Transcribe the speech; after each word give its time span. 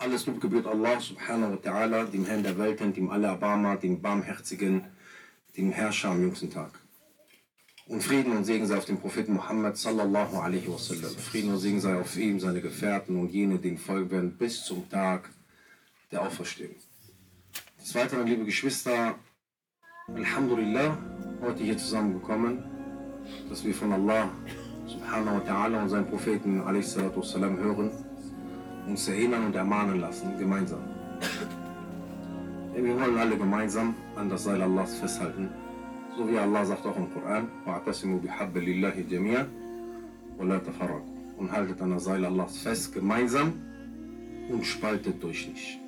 Alles 0.00 0.24
Lob 0.24 0.40
gebührt 0.40 0.66
Allah 0.66 0.98
subhanahu 0.98 1.52
wa 1.52 1.56
ta'ala, 1.56 2.04
dem 2.06 2.24
Herrn 2.24 2.42
der 2.42 2.56
Welten, 2.56 2.94
dem 2.94 3.10
Allerbarmer, 3.10 3.76
dem 3.76 4.00
Barmherzigen, 4.00 4.86
dem 5.58 5.72
Herrscher 5.72 6.08
am 6.08 6.22
jüngsten 6.22 6.50
Tag. 6.50 6.70
Und 7.86 8.02
Frieden 8.02 8.34
und 8.34 8.44
Segen 8.44 8.66
sei 8.66 8.78
auf 8.78 8.86
den 8.86 8.98
Propheten 8.98 9.34
Muhammad 9.34 9.76
sallallahu 9.76 10.38
alaihi 10.38 10.68
wasallam. 10.72 11.10
Frieden 11.10 11.52
und 11.52 11.58
Segen 11.58 11.82
sei 11.82 12.00
auf 12.00 12.16
ihm, 12.16 12.40
seine 12.40 12.62
Gefährten 12.62 13.20
und 13.20 13.30
jene, 13.30 13.58
denen 13.58 13.76
folgen 13.76 14.10
werden 14.10 14.38
bis 14.38 14.64
zum 14.64 14.88
Tag 14.88 15.28
der 16.10 16.22
Auferstehung. 16.22 16.76
Des 17.78 17.94
Weiteren, 17.94 18.26
liebe 18.26 18.46
Geschwister, 18.46 19.16
Alhamdulillah, 20.08 20.96
heute 21.42 21.62
hier 21.62 21.76
zusammengekommen, 21.76 22.64
dass 23.50 23.62
wir 23.66 23.74
von 23.74 23.92
Allah 23.92 24.30
subhanahu 24.86 25.40
wa 25.40 25.44
ta'ala 25.44 25.82
und 25.82 25.90
seinen 25.90 26.08
Propheten 26.08 26.64
wassalam, 26.64 27.58
hören 27.58 28.09
uns 28.86 29.08
erinnern 29.08 29.46
und 29.46 29.54
ermahnen 29.54 30.00
lassen, 30.00 30.38
gemeinsam. 30.38 30.80
Denn 32.74 32.84
wir 32.84 33.00
wollen 33.00 33.18
alle 33.18 33.36
gemeinsam 33.36 33.94
an 34.16 34.28
das 34.28 34.44
Seil 34.44 34.62
Allahs 34.62 34.96
festhalten. 34.96 35.48
So 36.16 36.28
wie 36.28 36.38
Allah 36.38 36.64
sagt 36.64 36.86
auch 36.86 36.96
im 36.96 37.12
Koran, 37.12 37.48
und 41.36 41.52
haltet 41.52 41.80
an 41.80 41.90
das 41.90 42.04
Seil 42.04 42.24
Allahs 42.24 42.58
fest, 42.58 42.92
gemeinsam 42.92 43.54
und 44.48 44.64
spaltet 44.64 45.24
euch 45.24 45.48
nicht. 45.48 45.78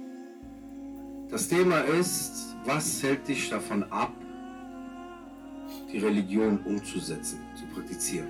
Das 1.31 1.48
Thema 1.48 1.81
ist, 1.81 2.56
was 2.65 3.03
hält 3.03 3.27
dich 3.27 3.48
davon 3.51 3.84
ab, 3.84 4.12
die 5.91 5.98
Religion 5.98 6.59
umzusetzen, 6.65 7.39
zu 7.55 7.65
praktizieren? 7.75 8.29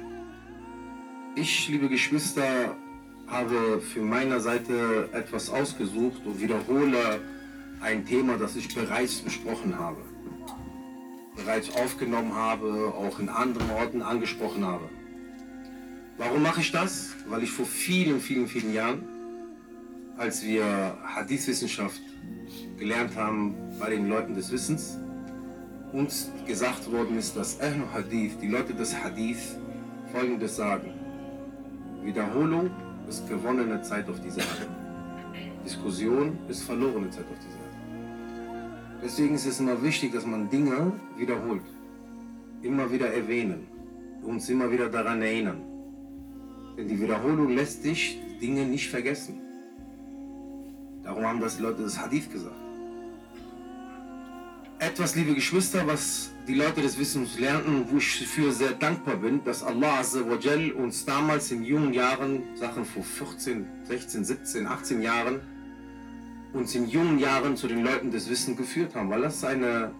Ich, 1.34 1.68
liebe 1.68 1.88
Geschwister, 1.88 2.76
habe 3.32 3.80
für 3.80 4.02
meine 4.02 4.41
Seite 4.41 5.09
etwas 5.12 5.48
ausgesucht 5.48 6.20
und 6.27 6.38
wiederhole 6.40 7.20
ein 7.80 8.04
Thema, 8.04 8.36
das 8.36 8.54
ich 8.56 8.73
bereits 8.74 9.23
besprochen 9.23 9.79
habe, 9.79 10.02
bereits 11.34 11.74
aufgenommen 11.74 12.34
habe, 12.34 12.92
auch 12.95 13.18
in 13.18 13.30
anderen 13.30 13.70
Orten 13.70 14.02
angesprochen 14.02 14.65
habe. 14.66 14.84
Warum 16.18 16.42
mache 16.42 16.60
ich 16.60 16.70
das? 16.73 17.15
Weil 17.26 17.42
ich 17.42 17.51
vor 17.51 17.65
vielen, 17.65 18.20
vielen, 18.20 18.46
vielen 18.46 18.74
Jahren, 18.74 19.02
als 20.18 20.45
wir 20.45 20.64
Hadith-Wissenschaft 21.02 22.02
gelernt 22.79 23.16
haben 23.16 23.54
bei 23.80 23.88
den 23.88 24.10
Leuten 24.10 24.35
des 24.35 24.52
Wissens, 24.52 24.98
uns 25.92 26.30
gesagt 26.46 26.90
worden 26.92 27.18
ist, 27.18 27.35
dass 27.35 27.59
Ahlul 27.60 27.88
Hadith, 27.95 28.38
die 28.40 28.48
Leute 28.48 28.74
des 28.74 28.95
Hadith, 28.95 29.57
folgendes 30.12 30.57
sagen. 30.57 30.92
Wiederholung 32.04 32.70
ist 33.13 33.29
gewonnene 33.29 33.82
Zeit 33.82 34.09
auf 34.09 34.18
dieser 34.21 34.41
Erde. 34.41 34.68
Diskussion 35.65 36.38
ist 36.49 36.63
verlorene 36.63 37.10
Zeit 37.10 37.27
auf 37.32 37.38
dieser 37.45 37.60
Erde. 37.66 37.79
Deswegen 39.04 39.35
ist 39.35 39.46
es 39.46 39.60
immer 39.60 39.82
wichtig, 39.82 40.13
dass 40.13 40.24
man 40.24 40.49
Dinge 40.49 40.93
wiederholt, 41.19 41.69
immer 42.63 42.91
wieder 42.91 43.13
erwähnen, 43.13 43.66
uns 44.23 44.49
immer 44.49 44.71
wieder 44.71 44.88
daran 44.88 45.21
erinnern. 45.21 45.60
Denn 46.77 46.88
die 46.88 46.99
Wiederholung 46.99 47.54
lässt 47.54 47.85
dich 47.85 48.19
Dinge 48.41 48.65
nicht 48.65 48.88
vergessen. 48.88 49.35
Darum 51.04 51.24
haben 51.26 51.41
das 51.41 51.57
die 51.57 51.63
Leute 51.63 51.82
des 51.82 51.99
Hadith 52.01 52.32
gesagt. 52.32 52.57
Etwas, 54.79 55.15
liebe 55.16 55.35
Geschwister, 55.35 55.87
was 55.87 56.32
die 56.48 56.54
Leute 56.54 56.82
des 56.82 56.98
Wissens 56.98 57.38
lernten, 57.38 57.87
wo 57.88 57.98
ich 57.98 58.26
für 58.26 58.51
sehr 58.52 58.73
dankbar 58.73 59.16
bin, 59.16 59.45
dass 59.45 59.62
Allah 59.62 60.01
uns 60.76 61.04
damals 61.04 61.51
in 61.52 61.62
jungen 61.62 61.95
Jahren, 61.95 62.43
Sachen 62.57 62.85
vor 62.85 63.04
14, 63.04 63.66
16, 63.85 64.25
17, 64.25 64.66
18 64.66 65.03
Jahren, 65.03 65.41
uns 66.53 66.75
in 66.75 66.88
jungen 66.88 67.19
Jahren 67.19 67.56
zu 67.56 67.69
den 67.69 67.84
Leuten 67.84 68.10
des 68.10 68.28
Wissens 68.28 68.56
geführt 68.56 68.94
haben, 68.94 69.09
weil 69.10 69.22
das 69.22 69.37
ist 69.37 69.44
eine, 69.44 69.93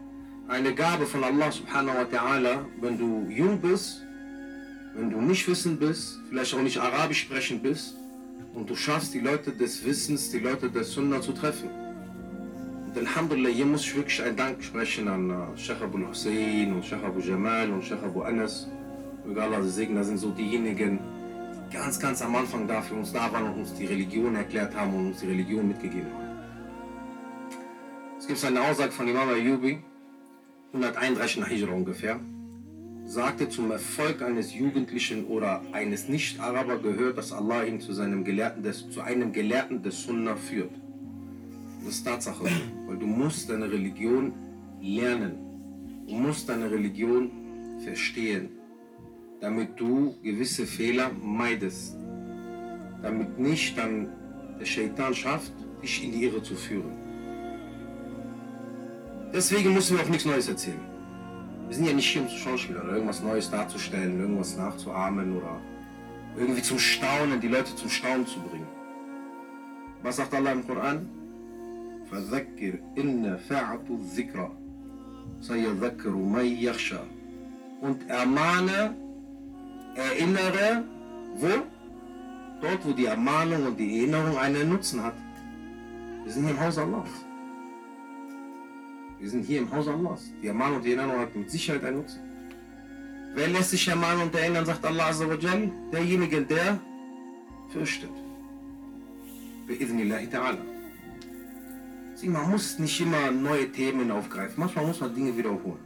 eine 0.49 0.75
Gabe 0.75 1.07
von 1.07 1.23
Allah 1.23 1.51
subhanahu 1.51 1.97
wa 1.97 2.03
ta'ala, 2.03 2.65
wenn 2.81 2.99
du 2.99 3.27
jung 3.31 3.61
bist, 3.61 4.03
wenn 4.95 5.11
du 5.11 5.21
nicht 5.21 5.47
wissend 5.49 5.79
bist, 5.81 6.19
vielleicht 6.29 6.55
auch 6.55 6.63
nicht 6.63 6.79
Arabisch 6.79 7.21
sprechen 7.21 7.63
bist 7.63 7.97
und 8.53 8.69
du 8.69 8.75
schaffst, 8.75 9.15
die 9.15 9.21
Leute 9.21 9.53
des 9.53 9.85
Wissens, 9.85 10.31
die 10.31 10.41
Leute 10.41 10.69
des 10.69 10.93
Sunnah 10.93 11.21
zu 11.21 11.33
treffen. 11.33 11.71
Alhamdulillah, 12.95 13.49
hier 13.49 13.65
muss 13.65 13.87
ich 13.87 13.97
wirklich 13.97 14.23
einen 14.23 14.37
Dank 14.37 14.63
sprechen 14.63 15.09
an 15.09 15.31
uh, 15.31 15.57
Sheikh 15.57 15.83
Abu 15.83 15.99
Hussein 16.07 16.73
und 16.75 16.85
Sheikh 16.85 17.03
Abu 17.03 17.21
Jamal 17.21 17.71
und 17.71 17.83
Sheikh 17.83 18.05
Abu 18.05 18.21
Anas. 18.21 18.69
Möge 19.25 19.43
Allah 19.43 19.63
sie 19.63 19.71
segnen, 19.71 19.97
das 19.97 20.09
sind 20.09 20.19
so 20.19 20.31
diejenigen, 20.31 20.99
die 21.71 21.75
ganz, 21.75 21.99
ganz 21.99 22.21
am 22.21 22.37
Anfang 22.37 22.69
da 22.69 22.83
für 22.83 22.95
uns 22.95 23.11
da 23.11 23.33
waren 23.33 23.47
und 23.47 23.61
uns 23.61 23.73
die 23.73 23.87
Religion 23.87 24.35
erklärt 24.37 24.77
haben 24.77 24.95
und 24.95 25.07
uns 25.07 25.21
die 25.21 25.27
Religion 25.29 25.69
mitgegeben 25.69 26.13
haben. 26.13 26.39
Es 28.19 28.27
gibt 28.27 28.45
eine 28.45 28.61
Aussage 28.61 28.93
von 28.93 29.09
Imam 29.09 29.29
Ayyubi, 29.31 29.79
131 30.75 31.39
nach 31.39 31.49
Hijra 31.49 31.73
ungefähr, 31.73 32.21
sagte, 33.07 33.49
zum 33.49 33.71
Erfolg 33.71 34.21
eines 34.21 34.55
Jugendlichen 34.55 35.25
oder 35.25 35.63
eines 35.73 36.09
Nicht-Araber 36.09 36.79
gehört, 36.79 37.17
dass 37.17 37.33
Allah 37.33 37.65
ihn 37.65 37.81
zu, 37.81 37.95
seinem 37.95 38.23
Gelehrten 38.23 38.63
des, 38.63 38.91
zu 38.91 39.01
einem 39.01 39.33
Gelehrten 39.33 39.83
des 39.83 40.03
Sunnah 40.03 40.37
führt. 40.37 40.82
Das 41.85 41.95
ist 41.97 42.05
Tatsache, 42.05 42.45
weil 42.87 42.97
du 42.97 43.07
musst 43.07 43.51
deine 43.51 43.71
Religion 43.71 44.33
lernen. 44.81 45.35
Du 46.07 46.15
musst 46.15 46.49
deine 46.49 46.71
Religion 46.71 47.31
verstehen, 47.83 48.51
damit 49.41 49.79
du 49.79 50.15
gewisse 50.23 50.65
Fehler 50.65 51.11
meidest. 51.21 51.97
Damit 53.03 53.37
nicht 53.39 53.77
dann 53.77 54.09
der 54.61 54.65
Shaitan 54.65 55.13
schafft, 55.13 55.53
dich 55.83 56.05
in 56.05 56.13
die 56.13 56.25
Irre 56.25 56.43
zu 56.43 56.55
führen. 56.55 56.93
Deswegen 59.35 59.75
müssen 59.75 59.97
wir 59.97 60.05
auch 60.05 60.09
nichts 60.09 60.25
Neues 60.25 60.49
erzählen. 60.49 60.81
Wir 61.67 61.75
sind 61.75 61.87
ja 61.87 61.95
nicht 61.95 62.07
hier 62.07 62.23
um 62.23 62.29
zu 62.29 62.37
Schauspielern 62.37 62.85
oder 62.85 62.95
irgendwas 62.95 63.23
Neues 63.23 63.51
darzustellen, 63.51 64.21
irgendwas 64.21 64.57
nachzuahmen 64.57 65.37
oder 65.37 65.61
irgendwie 66.37 66.63
zum 66.63 66.79
Staunen, 66.79 67.41
die 67.41 67.49
Leute 67.49 67.75
zum 67.75 67.89
Staunen 67.89 68.27
zu 68.27 68.39
bringen. 68.41 68.69
Was 70.03 70.17
sagt 70.17 70.33
Allah 70.35 70.53
im 70.53 70.67
Koran? 70.67 71.22
فذكر 72.12 72.80
إن 72.98 73.22
نفعت 73.22 73.90
الذكرى 73.90 74.52
سيذكر 75.42 76.10
من 76.10 76.46
يخشى 76.46 77.00
und 77.82 78.10
ermahne, 78.10 78.96
erinnere, 79.96 80.84
wo? 81.36 81.48
Dort, 82.62 82.86
wo 82.86 82.92
die 82.92 83.06
Ermahnung 83.06 83.68
und 83.68 83.80
die 83.80 84.00
Erinnerung 84.00 84.38
einen 84.38 84.70
Nutzen 84.70 85.04
hat. 85.04 85.14
Wir 86.24 86.32
sind 86.34 86.46
hier 86.46 86.56
im 86.56 86.60
Haus 86.60 86.78
Allahs. 86.78 87.10
Wir 89.20 89.30
sind 89.30 89.46
hier 89.46 89.60
im 89.60 89.72
Haus 89.72 89.88
Allahs. 89.88 90.32
Die 90.42 90.48
Ermahnung 90.48 90.78
und 90.78 90.86
die 90.86 90.94
Erinnerung 90.94 91.22
hat 91.22 91.36
mit 91.36 91.52
Sicherheit 91.52 91.84
einen 91.84 91.98
Nutzen. 91.98 92.22
Wer 93.36 93.48
lässt 93.50 93.70
sich 93.70 93.88
ermahnen 93.88 94.24
und 94.24 94.36
erinnern, 94.36 94.66
sagt 94.66 94.84
Allah 94.84 95.10
Azzawajal? 95.10 95.72
Derjenige, 95.92 96.42
der 96.42 96.80
fürchtet. 97.70 98.10
Bi'idhnillahi 99.68 100.28
ta'ala. 100.32 100.71
Man 102.25 102.51
muss 102.51 102.79
nicht 102.79 103.01
immer 103.01 103.33
neue 103.33 103.71
Themen 103.73 104.11
aufgreifen. 104.13 104.55
Manchmal 104.57 104.87
muss 104.87 105.01
man 105.01 105.13
Dinge 105.13 105.37
wiederholen. 105.37 105.81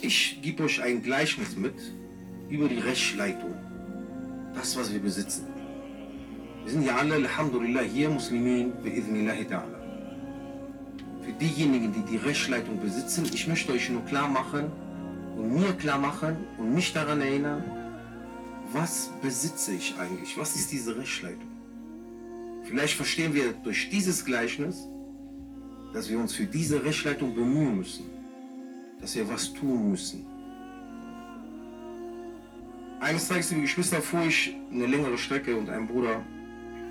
Ich 0.00 0.40
gebe 0.40 0.64
euch 0.64 0.80
ein 0.82 1.02
Gleichnis 1.02 1.54
mit 1.54 1.74
über 2.48 2.66
die 2.66 2.78
Rechtsleitung. 2.78 3.54
Das, 4.54 4.76
was 4.76 4.90
wir 4.90 5.00
besitzen. 5.00 5.44
Wir 6.64 6.72
sind 6.72 6.86
ja 6.86 6.96
alle, 6.96 7.16
Alhamdulillah, 7.16 7.82
hier 7.82 8.08
Muslimin, 8.08 8.72
bi'idhnillahi 8.82 9.46
ta'ala. 9.46 9.78
Für 11.22 11.32
diejenigen, 11.32 11.92
die 11.92 12.02
die 12.10 12.16
Rechtsleitung 12.16 12.80
besitzen, 12.80 13.26
ich 13.32 13.46
möchte 13.46 13.72
euch 13.72 13.90
nur 13.90 14.04
klar 14.06 14.28
machen 14.28 14.72
und 15.36 15.54
mir 15.54 15.72
klar 15.74 15.98
machen 15.98 16.36
und 16.56 16.74
mich 16.74 16.92
daran 16.94 17.20
erinnern, 17.20 17.62
was 18.72 19.10
besitze 19.20 19.72
ich 19.72 19.94
eigentlich? 19.98 20.38
Was 20.38 20.56
ist 20.56 20.72
diese 20.72 20.96
Rechtsleitung? 20.96 21.48
Vielleicht 22.64 22.94
verstehen 22.94 23.34
wir 23.34 23.52
durch 23.52 23.90
dieses 23.90 24.24
Gleichnis, 24.24 24.88
dass 25.92 26.08
wir 26.08 26.18
uns 26.18 26.34
für 26.34 26.44
diese 26.44 26.84
Rechtsleitung 26.84 27.34
bemühen 27.34 27.78
müssen, 27.78 28.04
dass 29.00 29.14
wir 29.14 29.28
was 29.28 29.52
tun 29.52 29.90
müssen. 29.90 30.26
Eines 33.00 33.28
Tages, 33.28 33.50
liebe 33.50 33.62
Geschwister, 33.62 34.02
fuhr 34.02 34.24
ich 34.26 34.56
eine 34.72 34.86
längere 34.86 35.16
Strecke 35.16 35.56
und 35.56 35.70
ein 35.70 35.86
Bruder, 35.86 36.20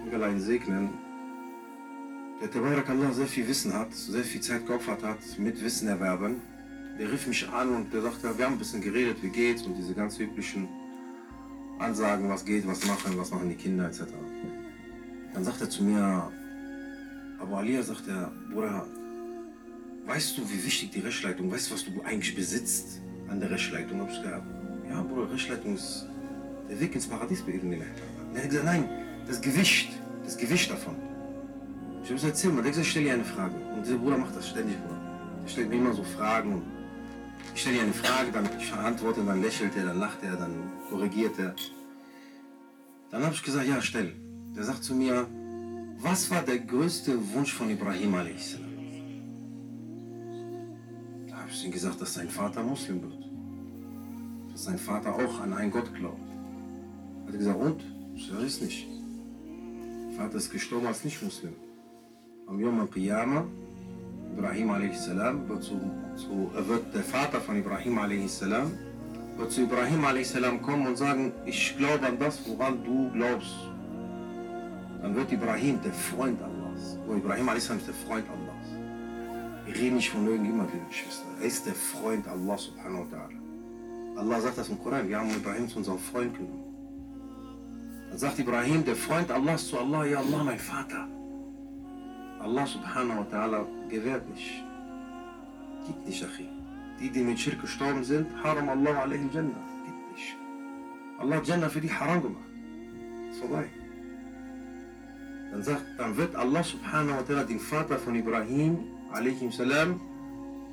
ihn 0.10 0.40
segnen, 0.40 0.90
der 2.42 2.50
Tabarak 2.50 2.90
Allah 2.90 3.12
sehr 3.12 3.26
viel 3.26 3.48
Wissen 3.48 3.74
hat, 3.74 3.94
sehr 3.94 4.24
viel 4.24 4.42
Zeit 4.42 4.66
geopfert 4.66 5.04
hat, 5.04 5.18
mit 5.38 5.62
Wissen 5.64 5.88
erwerben. 5.88 6.42
Der 7.00 7.12
rief 7.12 7.28
mich 7.28 7.48
an 7.50 7.76
und 7.76 7.94
der 7.94 8.02
sagte, 8.02 8.38
wir 8.38 8.46
haben 8.46 8.54
ein 8.54 8.60
bisschen 8.60 8.82
geredet, 8.82 9.18
wie 9.22 9.30
geht's 9.30 9.64
und 9.64 9.76
diese 9.76 9.94
ganz 9.94 10.20
üblichen 10.20 10.68
Ansagen, 11.80 12.30
was 12.30 12.46
geht, 12.46 12.66
was 12.68 12.86
machen, 12.86 13.18
was 13.18 13.32
machen 13.32 13.50
die 13.50 13.56
Kinder 13.56 13.88
etc. 13.88 14.04
Dann 15.34 15.44
sagt 15.44 15.62
er 15.62 15.70
zu 15.70 15.84
mir, 15.84 16.32
Abu 17.40 17.56
Alia 17.56 17.84
sagt 17.84 18.08
er, 18.08 18.32
Bruder, 18.52 18.86
weißt 20.06 20.38
du, 20.38 20.50
wie 20.50 20.64
wichtig 20.66 20.92
die 20.92 21.00
Rechtsleitung, 21.00 21.52
weißt 21.52 21.70
du, 21.70 21.74
was 21.76 21.86
du 21.86 22.02
eigentlich 22.04 22.36
besitzt 22.36 23.02
an 23.30 23.40
der 23.40 23.52
Rechtsleitung? 23.52 24.02
Hab 24.02 24.10
ich 24.10 24.22
gesagt, 24.22 24.44
ja, 24.90 25.02
Bruder, 25.02 25.32
Rechtsleitung 25.32 25.76
ist 25.76 26.08
der 26.70 26.80
Weg 26.80 26.96
ins 26.96 27.08
Paradies 27.08 27.42
bei 27.42 27.52
Ihnen. 27.52 27.82
Er 28.34 28.44
hat 28.44 28.50
gesagt, 28.50 28.66
nein, 28.66 28.90
das 29.28 29.42
Gewicht, 29.42 29.90
das 30.24 30.38
Gewicht 30.38 30.72
davon. 30.72 30.96
Ich 32.02 32.10
habe 32.10 32.16
gesagt, 32.16 32.34
erzähl 32.34 32.52
mal. 32.52 32.62
Gesagt, 32.62 32.86
ich 32.86 32.92
stelle 32.92 33.06
dir 33.06 33.14
eine 33.14 33.26
Frage. 33.26 33.56
Und 33.76 33.86
dieser 33.86 33.98
Bruder 33.98 34.18
macht 34.18 34.36
das 34.36 34.48
ständig, 34.48 34.78
Bruder. 34.82 35.02
Er 35.44 35.50
stellt 35.50 35.70
mir 35.70 35.76
immer 35.76 35.94
so 35.94 36.04
Fragen. 36.04 36.62
Ich 37.54 37.62
stelle 37.62 37.78
dir 37.78 37.84
eine 37.84 37.94
Frage, 37.94 38.32
dann 38.32 38.50
ich 38.60 38.74
antworte, 38.74 39.24
dann 39.24 39.42
lächelt 39.42 39.76
er, 39.76 39.86
dann 39.86 40.00
lacht 40.00 40.24
er, 40.24 40.36
dann 40.38 40.54
korrigiert 40.90 41.38
er. 41.38 41.54
Dann 43.12 43.24
habe 43.24 43.34
ich 43.34 43.44
gesagt, 43.44 43.68
ja, 43.68 43.82
stell. 43.82 44.14
Der 44.56 44.64
sagt 44.64 44.84
zu 44.84 44.96
mir, 44.96 45.28
was 46.02 46.30
war 46.30 46.44
der 46.44 46.60
größte 46.60 47.18
Wunsch 47.34 47.54
von 47.54 47.70
Ibrahim 47.70 48.16
a.s.? 48.16 48.58
Da 51.28 51.36
habe 51.38 51.50
ich 51.52 51.66
ihm 51.66 51.72
gesagt, 51.72 52.02
dass 52.02 52.14
sein 52.14 52.30
Vater 52.30 52.64
Muslim 52.64 53.02
wird. 53.02 53.30
Dass 54.52 54.66
sein 54.66 54.78
Vater 54.78 55.16
auch 55.16 55.40
an 55.42 55.54
einen 55.54 55.72
Gott 55.72 55.94
glaubt. 55.94 56.22
Hat 57.26 57.34
er 57.34 57.38
gesagt, 57.38 57.60
und? 57.60 57.84
Ich 58.16 58.34
weiß 58.34 58.62
nicht. 58.62 58.88
Vater 60.18 60.38
ist 60.38 60.52
gestorben 60.52 60.88
als 60.88 61.04
Nicht-Muslim. 61.04 61.54
Am 62.48 62.60
Yom 62.60 62.80
al-Qiyamah, 62.80 63.46
Ibrahim 64.34 64.70
a.s. 64.72 65.10
Wird, 65.10 65.64
zu, 65.64 65.80
zu, 66.16 66.52
wird 66.68 66.94
der 66.94 67.04
Vater 67.04 67.42
von 67.42 67.58
Ibrahim 67.58 67.98
a.s. 68.00 68.42
wird 68.42 69.52
zu 69.52 69.62
Ibrahim 69.62 70.06
a.s. 70.06 70.34
kommen 70.62 70.88
und 70.88 70.96
sagen, 70.96 71.34
ich 71.46 71.78
glaube 71.78 72.06
an 72.06 72.18
das, 72.20 72.40
woran 72.48 72.84
du 72.84 73.12
glaubst. 73.12 73.56
Dann 75.08 75.16
wird 75.16 75.32
Ibrahim 75.32 75.82
der 75.82 75.94
Freund 75.94 76.38
Allahs. 76.42 77.00
Wo 77.06 77.16
Ibrahim 77.16 77.48
a.s. 77.48 77.70
ist 77.70 77.88
der 77.88 77.94
Freund 77.94 78.26
Allahs. 78.30 78.68
Wir 79.66 79.74
reden 79.74 79.96
nicht 79.96 80.10
von 80.10 80.28
irgendjemand, 80.28 80.74
liebe 80.74 80.86
Geschwister. 80.90 81.24
Er 81.40 81.46
ist 81.48 81.66
der 81.66 81.76
Freund 81.76 82.28
Allah 82.28 82.58
subhanahu 82.58 83.06
wa 83.06 83.16
ta'ala. 83.16 84.20
Allah 84.20 84.42
sagt 84.42 84.58
das 84.58 84.68
im 84.68 84.78
Koran, 84.78 85.08
wir 85.08 85.18
haben 85.18 85.30
Ibrahim 85.30 85.70
zu 85.70 85.78
unserem 85.78 86.00
Freund 86.00 86.36
genommen. 86.36 86.66
Dann 88.10 88.18
sagt 88.18 88.38
Ibrahim, 88.38 88.84
der 88.84 88.98
Freund 88.98 89.32
Allahs 89.32 89.70
zu 89.70 89.80
Allah, 89.80 90.04
ja 90.04 90.18
Allah, 90.20 90.44
mein 90.44 90.60
Vater. 90.60 91.08
Allah 92.42 92.66
subhanahu 92.66 93.20
wa 93.20 93.28
ta'ala 93.32 93.66
gewährt 93.88 94.28
nicht. 94.28 94.62
Gibt 95.86 96.06
nicht, 96.06 96.22
Achi. 96.22 96.50
Die, 97.00 97.10
die 97.10 97.22
mit 97.22 97.40
Schirk 97.40 97.62
gestorben 97.62 98.04
sind, 98.04 98.28
haram 98.44 98.68
Allah 98.68 99.04
alaihi 99.04 99.30
Jannah. 99.34 99.64
Gibt 99.86 100.12
nicht. 100.12 100.36
Allah 101.18 101.38
hat 101.38 101.48
Jannah 101.48 101.70
für 101.70 101.80
die 101.80 101.94
haram 101.94 102.22
gemacht. 102.22 102.52
Ist 103.32 103.40
vorbei. 103.40 103.70
Dann, 105.58 105.64
sagt, 105.64 105.86
dann 105.98 106.16
wird 106.16 106.36
Allah 106.36 106.64
subhanahu 106.64 107.18
wa 107.18 107.22
ta'ala 107.22 107.44
den 107.44 107.60
Vater 107.60 107.98
von 107.98 108.14
Ibrahim 108.14 108.78
salam 109.50 110.00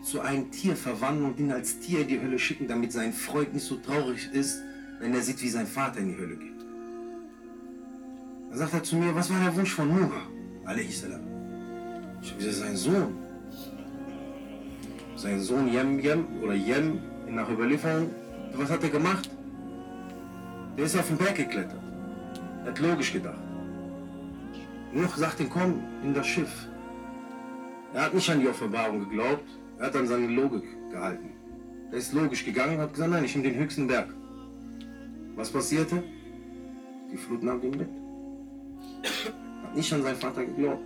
zu 0.03 0.21
einem 0.21 0.51
Tier 0.51 0.77
verwandeln 0.77 1.31
und 1.31 1.41
ihn 1.41 1.51
als 1.51 1.79
Tier 1.81 2.03
in 2.03 2.09
die 2.09 2.21
Hölle 2.21 2.39
schicken, 2.39 2.69
damit 2.69 2.93
sein 2.93 3.15
Freund 3.15 3.55
nicht 3.55 3.65
so 3.65 3.77
traurig 3.77 4.29
ist, 4.35 4.61
wenn 5.01 5.15
er 5.15 5.23
sieht, 5.23 5.41
wie 5.43 5.49
sein 5.49 5.67
Vater 5.67 6.01
in 6.01 6.09
die 6.09 6.19
Hölle 6.19 6.37
geht. 6.37 6.61
Dann 8.51 8.59
sagt 8.59 8.75
er 8.75 8.83
zu 8.83 8.97
mir, 8.97 9.15
was 9.15 9.31
war 9.31 9.41
der 9.41 9.57
Wunsch 9.57 9.73
von 9.73 9.89
Nuh? 9.89 10.11
Ich 10.61 10.69
habe 10.69 10.85
gesagt, 12.37 12.55
sein 12.55 12.77
Sohn. 12.77 13.17
Sein 15.17 15.41
Sohn 15.41 15.73
Yem 15.73 15.99
Yem 15.99 16.27
oder 16.43 16.53
Yem 16.53 16.99
nach 17.31 17.49
Überlieferung, 17.49 18.11
was 18.53 18.69
hat 18.69 18.83
er 18.83 18.91
gemacht? 18.91 19.31
Der 20.77 20.85
ist 20.85 20.95
auf 20.95 21.09
den 21.09 21.17
Berg 21.17 21.37
geklettert. 21.37 21.81
Er 22.65 22.71
hat 22.71 22.79
logisch 22.81 23.15
gedacht. 23.15 23.44
Nuh 24.95 25.09
sagt 25.17 25.41
ihm, 25.41 25.51
komm 25.51 25.83
in 26.05 26.15
das 26.15 26.25
Schiff. 26.25 26.69
Er 27.93 28.03
hat 28.03 28.15
nicht 28.15 28.31
an 28.31 28.39
die 28.39 28.49
Offenbarung 28.49 29.01
geglaubt, 29.01 29.49
er 29.79 29.87
hat 29.87 29.97
an 29.97 30.07
seine 30.07 30.29
Logik 30.29 30.63
gehalten. 30.93 31.31
Er 31.91 31.99
ist 31.99 32.13
logisch 32.13 32.45
gegangen 32.45 32.77
und 32.77 32.83
hat 32.83 32.93
gesagt, 32.93 33.11
nein, 33.11 33.25
ich 33.25 33.35
nehme 33.35 33.49
den 33.49 33.59
höchsten 33.59 33.89
Berg. 33.89 34.15
Was 35.35 35.51
passierte? 35.51 36.01
Die 37.11 37.17
Flut 37.17 37.43
nahm 37.43 37.61
ihn 37.63 37.71
mit. 37.73 37.89
Hat 39.65 39.75
nicht 39.75 39.93
an 39.93 40.03
seinen 40.05 40.17
Vater 40.17 40.45
geglaubt. 40.45 40.85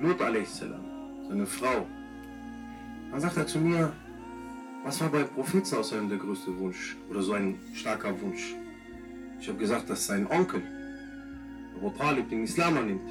Lot 0.00 0.20
a.s., 0.20 0.64
seine 1.28 1.46
Frau. 1.46 1.86
Dann 3.12 3.20
sagt 3.20 3.36
er 3.36 3.46
zu 3.46 3.58
mir, 3.58 3.92
was 4.84 5.00
war 5.00 5.08
bei 5.08 5.22
Prophet 5.22 5.72
außerdem 5.72 6.08
der 6.08 6.18
größte 6.18 6.58
Wunsch 6.58 6.96
oder 7.08 7.22
so 7.22 7.34
ein 7.34 7.60
starker 7.74 8.20
Wunsch? 8.20 8.56
Ich 9.38 9.48
habe 9.48 9.58
gesagt, 9.58 9.88
dass 9.88 10.04
sein 10.04 10.26
Onkel, 10.28 10.62
Abu 11.76 11.90
Talib, 11.90 12.28
den 12.30 12.44
Islam 12.44 12.76
annimmt. 12.78 13.08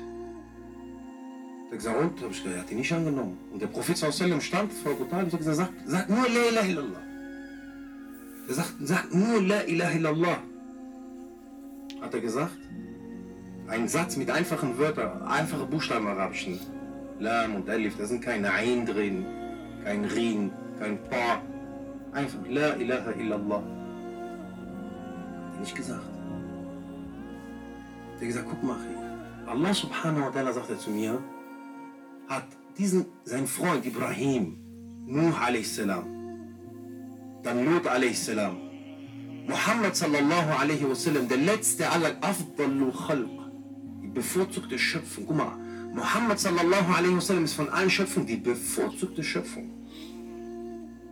Er 1.68 1.72
hat 1.72 1.78
gesagt, 1.78 1.98
und? 1.98 2.22
Hab 2.22 2.32
ich 2.32 2.44
gesagt, 2.44 2.56
er 2.56 2.62
hat 2.62 2.72
ihn 2.72 2.78
nicht 2.78 2.94
angenommen. 2.94 3.38
Und 3.52 3.62
der 3.62 3.68
Prophet 3.68 3.98
stand 3.98 4.74
vor 4.74 4.92
Abu 4.92 5.06
Talib 5.06 5.26
und 5.26 5.34
hat 5.34 5.40
gesagt, 5.40 5.58
sag, 5.58 5.70
sag 5.86 6.10
nur 6.10 6.28
La 6.30 6.50
ilaha 6.52 6.68
illallah. 6.68 7.02
Er 8.48 8.54
sagt, 8.54 8.74
sag 8.82 9.14
nur 9.14 9.42
La 9.42 9.62
ilaha 9.62 9.92
illallah. 9.92 10.38
Hat 12.02 12.14
er 12.14 12.22
gesagt. 12.22 12.58
Ein 13.68 13.88
Satz 13.88 14.18
mit 14.18 14.30
einfachen 14.30 14.78
Wörtern, 14.78 15.22
einfache 15.24 15.66
Buchstaben 15.66 16.06
Arabischen. 16.08 16.60
Lam 17.20 17.56
und 17.56 17.70
Alif, 17.70 17.96
da 17.98 18.06
sind 18.06 18.22
keine 18.22 18.52
Ein 18.52 18.86
drin, 18.86 19.26
kein 19.84 20.04
Rin, 20.06 20.52
kein 20.80 20.98
Pa. 21.10 21.42
Einfach 22.12 22.40
La 22.50 22.74
ilaha 22.76 23.12
illallah. 23.12 23.64
Nicht 25.60 25.76
gesagt. 25.76 26.04
Der 28.20 28.28
gesagt, 28.28 28.48
guck 28.50 28.64
mal, 28.64 28.78
Allah 29.46 29.74
subhanahu 29.74 30.26
wa 30.26 30.30
ta'ala 30.30 30.54
sagt 30.54 30.70
er 30.70 30.80
zu 30.80 30.90
mir, 30.90 31.22
hat 32.28 32.48
diesen, 32.78 33.06
sein 33.26 33.48
Freund 33.48 33.86
Ibrahim, 33.86 34.58
Nuh 35.06 35.34
a.s., 35.36 35.82
dann 37.44 37.66
Lut 37.66 37.88
a.s., 37.88 38.32
Muhammad 39.48 39.96
sallallahu 39.96 40.52
alaihi 40.62 40.90
wasallam, 40.90 41.28
der 41.28 41.38
letzte 41.38 41.90
aller 41.90 42.16
Afdalu 42.22 42.92
Khalq, 42.92 43.30
die 44.02 44.08
bevorzugte 44.08 44.80
Schöpfung. 44.80 45.26
Guck 45.28 45.36
mal, 45.36 45.58
Muhammad 45.94 46.40
sallallahu 46.40 46.94
alaihi 46.94 47.18
wasallam 47.18 47.44
ist 47.44 47.54
von 47.54 47.70
allen 47.70 47.90
Schöpfungen 47.90 48.26
die 48.26 48.38
bevorzugte 48.38 49.22
Schöpfung. 49.22 49.70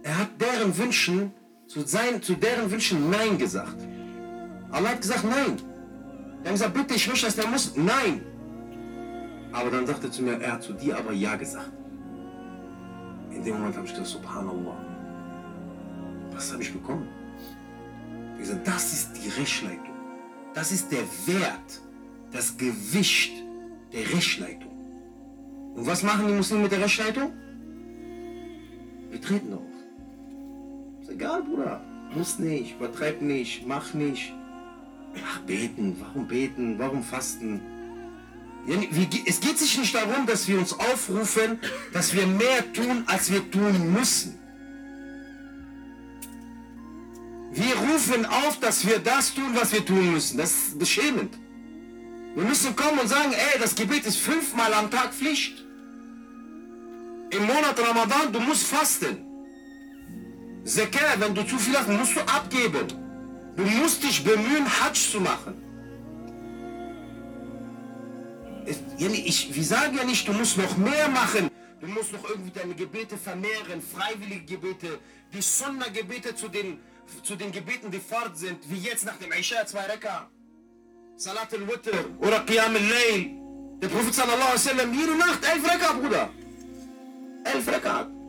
Er 0.04 0.18
hat 0.18 0.30
deren 0.40 0.76
Wünschen, 0.78 1.32
zu, 1.68 1.82
sein, 1.82 2.22
zu 2.22 2.36
deren 2.36 2.72
Wünschen 2.72 3.10
Nein 3.10 3.38
gesagt. 3.38 3.78
Allah 4.72 4.90
hat 4.90 5.02
gesagt 5.02 5.26
Nein. 5.26 5.58
Er 6.44 6.50
hat 6.50 6.54
gesagt, 6.54 6.74
bitte, 6.74 6.96
ich 6.96 7.08
möchte, 7.08 7.26
dass 7.26 7.36
der 7.36 7.48
muss. 7.48 7.76
Nein. 7.76 8.22
Aber 9.52 9.70
dann 9.70 9.86
sagte 9.86 10.08
er 10.08 10.12
zu 10.12 10.24
mir, 10.24 10.42
er 10.42 10.54
hat 10.54 10.64
zu 10.64 10.74
dir 10.74 10.98
aber 10.98 11.12
Ja 11.12 11.36
gesagt. 11.36 11.72
In 13.32 13.44
dem 13.44 13.56
Moment 13.56 13.76
habe 13.76 13.86
ich 13.86 13.92
gesagt, 13.92 14.10
Subhanallah. 14.10 14.86
Was 16.32 16.52
habe 16.52 16.64
ich 16.64 16.74
bekommen? 16.74 17.08
Ich 18.36 18.42
gesagt, 18.42 18.68
das 18.68 18.94
ist 18.94 19.14
die 19.14 19.30
Rechtsleitung. 19.30 19.96
Das 20.54 20.72
ist 20.72 20.92
der 20.92 21.04
Wert, 21.28 21.82
das 22.32 22.58
Gewicht 22.58 23.32
der 23.94 24.02
Rechtsleitung. 24.14 24.72
Und 25.76 25.86
was 25.86 26.04
machen 26.04 26.28
die 26.28 26.34
Muslime 26.34 26.64
mit 26.64 26.72
der 26.72 26.82
Rechtsleitung? 26.82 27.32
Wir 29.10 29.22
treten 29.22 29.54
auf. 29.54 29.62
Ist 31.02 31.10
egal, 31.10 31.44
Bruder. 31.44 31.82
Muss 32.14 32.40
nicht, 32.40 32.76
übertreib 32.76 33.22
nicht, 33.22 33.66
mach 33.68 33.94
nicht. 33.94 34.34
Ach, 35.16 35.40
beten. 35.42 35.96
Warum 36.00 36.28
beten? 36.28 36.80
Warum 36.80 37.04
fasten? 37.04 37.62
Es 39.26 39.40
geht 39.40 39.58
sich 39.58 39.78
nicht 39.78 39.96
darum, 39.96 40.26
dass 40.28 40.48
wir 40.48 40.60
uns 40.60 40.74
aufrufen, 40.74 41.60
dass 41.94 42.14
wir 42.14 42.28
mehr 42.28 42.72
tun, 42.74 43.04
als 43.08 43.32
wir 43.32 43.50
tun 43.50 43.94
müssen. 43.94 44.38
Wir 47.54 47.76
rufen 47.76 48.26
auf, 48.26 48.60
dass 48.60 48.86
wir 48.88 49.00
das 49.00 49.34
tun, 49.34 49.52
was 49.54 49.74
wir 49.74 49.86
tun 49.86 50.14
müssen. 50.14 50.38
Das 50.38 50.52
ist 50.52 50.80
beschämend. 50.80 51.38
Wir 52.36 52.44
müssen 52.44 52.76
kommen 52.76 53.00
und 53.00 53.08
sagen, 53.10 53.34
ey, 53.34 53.60
das 53.60 53.76
Gebet 53.76 54.06
ist 54.06 54.18
fünfmal 54.18 54.74
am 54.74 54.90
Tag 54.90 55.14
Pflicht. 55.14 55.66
Im 57.32 57.46
Monat 57.46 57.78
Ramadan, 57.80 58.32
du 58.32 58.40
musst 58.40 58.64
fasten. 58.68 59.18
Zakat, 60.64 61.20
wenn 61.20 61.34
du 61.34 61.46
zu 61.46 61.58
viel 61.58 61.76
hast, 61.78 61.90
musst 61.90 62.16
du 62.16 62.22
abgeben. 62.22 62.88
Du 63.56 63.64
musst 63.64 64.04
dich 64.04 64.24
bemühen, 64.24 64.66
Hajj 64.80 64.94
zu 65.12 65.20
machen. 65.20 65.54
Ich, 68.98 69.54
wir 69.56 69.64
sagen 69.64 69.98
ja 69.98 70.04
nicht, 70.04 70.28
du 70.28 70.34
musst 70.34 70.58
noch 70.58 70.78
mehr 70.78 71.10
machen. 71.10 71.50
Du 71.80 71.88
musst 71.88 72.14
noch 72.14 72.24
irgendwie 72.30 72.52
deine 72.52 72.76
Gebete 72.76 73.18
vermehren, 73.18 73.82
freiwillige 73.82 74.46
Gebete, 74.46 75.00
die 75.34 75.42
Sunna-Gebete 75.42 76.36
zu 76.36 76.48
den, 76.48 76.80
zu 77.24 77.36
den 77.36 77.52
Gebeten, 77.52 77.90
die 77.90 78.00
fort 78.00 78.38
sind, 78.38 78.60
wie 78.70 78.78
jetzt 78.78 79.06
nach 79.06 79.18
dem 79.18 79.32
Isha, 79.32 79.66
zwei 79.66 79.86
Rekka. 79.86 80.30
Salat 81.18 81.54
al-Witr 81.54 81.98
oder 82.20 82.40
Qiyam 82.42 82.76
al-Layl. 82.76 83.32
Der 83.82 83.88
Prophet 83.88 84.14
sallallahu 84.14 84.52
alaihi 84.52 84.54
wasallam, 84.54 84.94
jede 84.94 85.16
Nacht 85.18 85.40
elf 85.44 85.64
Rekka, 85.72 85.94
Bruder. 85.94 86.30
Elf 87.44 87.68
Rekka. 87.68 88.21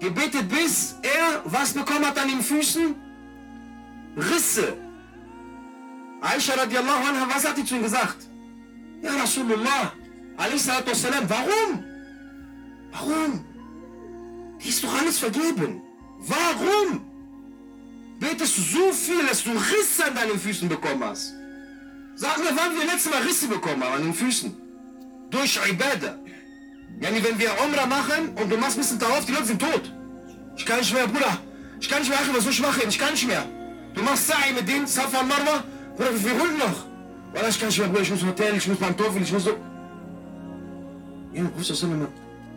Gebetet 0.00 0.48
bis 0.48 0.96
er 1.02 1.42
was 1.44 1.72
bekommen 1.72 2.06
hat 2.06 2.18
an 2.18 2.28
den 2.28 2.42
Füßen? 2.42 2.94
Risse. 4.16 4.76
Aisha 6.20 6.54
radiallahu 6.54 7.08
anha, 7.08 7.26
was 7.34 7.46
hat 7.46 7.56
die 7.56 7.64
zu 7.64 7.76
ihm 7.76 7.82
gesagt? 7.82 8.16
Ja, 9.02 9.14
Rasulullah, 9.16 9.92
wassalam, 10.36 11.28
warum? 11.28 11.84
Warum? 12.92 13.44
Die 14.62 14.68
ist 14.68 14.82
doch 14.82 14.98
alles 14.98 15.18
vergeben. 15.18 15.82
Warum? 16.18 17.00
Betest 18.18 18.56
du 18.56 18.62
so 18.62 18.92
viel, 18.92 19.26
dass 19.26 19.44
du 19.44 19.50
Risse 19.50 20.06
an 20.06 20.14
deinen 20.14 20.38
Füßen 20.38 20.68
bekommen 20.68 21.04
hast? 21.04 21.34
Sag 22.14 22.38
mir, 22.38 22.56
wann 22.56 22.74
wir 22.74 22.86
letztes 22.86 23.12
Mal 23.12 23.22
Risse 23.22 23.46
bekommen 23.48 23.84
haben 23.84 23.94
an 23.96 24.02
den 24.02 24.14
Füßen. 24.14 24.56
Durch 25.30 25.60
Ibadah. 25.68 26.18
Yani, 27.00 27.22
wenn 27.22 27.38
wir 27.38 27.50
Umrah 27.64 27.86
machen 27.86 28.30
und 28.40 28.50
du 28.50 28.56
machst 28.56 28.76
ein 28.76 28.80
bisschen 28.80 28.98
darauf, 28.98 29.24
die 29.24 29.32
Leute 29.32 29.46
sind 29.46 29.60
tot. 29.60 29.92
Ich 30.56 30.64
kann 30.64 30.78
nicht 30.78 30.94
mehr, 30.94 31.06
Bruder. 31.06 31.38
Ich 31.80 31.88
kann 31.88 32.00
nicht 32.00 32.08
mehr, 32.08 32.18
was 32.34 32.42
soll 32.44 32.52
ich 32.52 32.62
machen? 32.62 32.82
Ich 32.88 32.98
kann 32.98 33.12
nicht 33.12 33.26
mehr. 33.26 33.44
Du 33.94 34.02
machst 34.02 34.30
Sa'i 34.30 34.54
mit 34.54 34.66
denen, 34.66 34.86
Safa 34.86 35.20
und 35.20 35.28
Marwa. 35.28 35.64
Bruder, 35.96 36.14
wie 36.14 36.18
viel 36.18 36.32
Runden 36.32 36.58
noch? 36.58 36.86
Weil 37.34 37.50
ich 37.50 37.58
kann 37.58 37.68
nicht 37.68 37.78
mehr, 37.78 37.88
Bruder, 37.88 38.02
ich 38.02 38.10
muss 38.10 38.24
Hotel, 38.24 38.56
ich 38.56 38.68
muss 38.68 38.78
Teufel, 38.78 39.22
ich 39.22 39.32
muss 39.32 39.44
so... 39.44 39.56
Ja, 41.32 41.42
Bruder, 41.44 41.74
soll 41.74 41.90
mal 41.90 42.08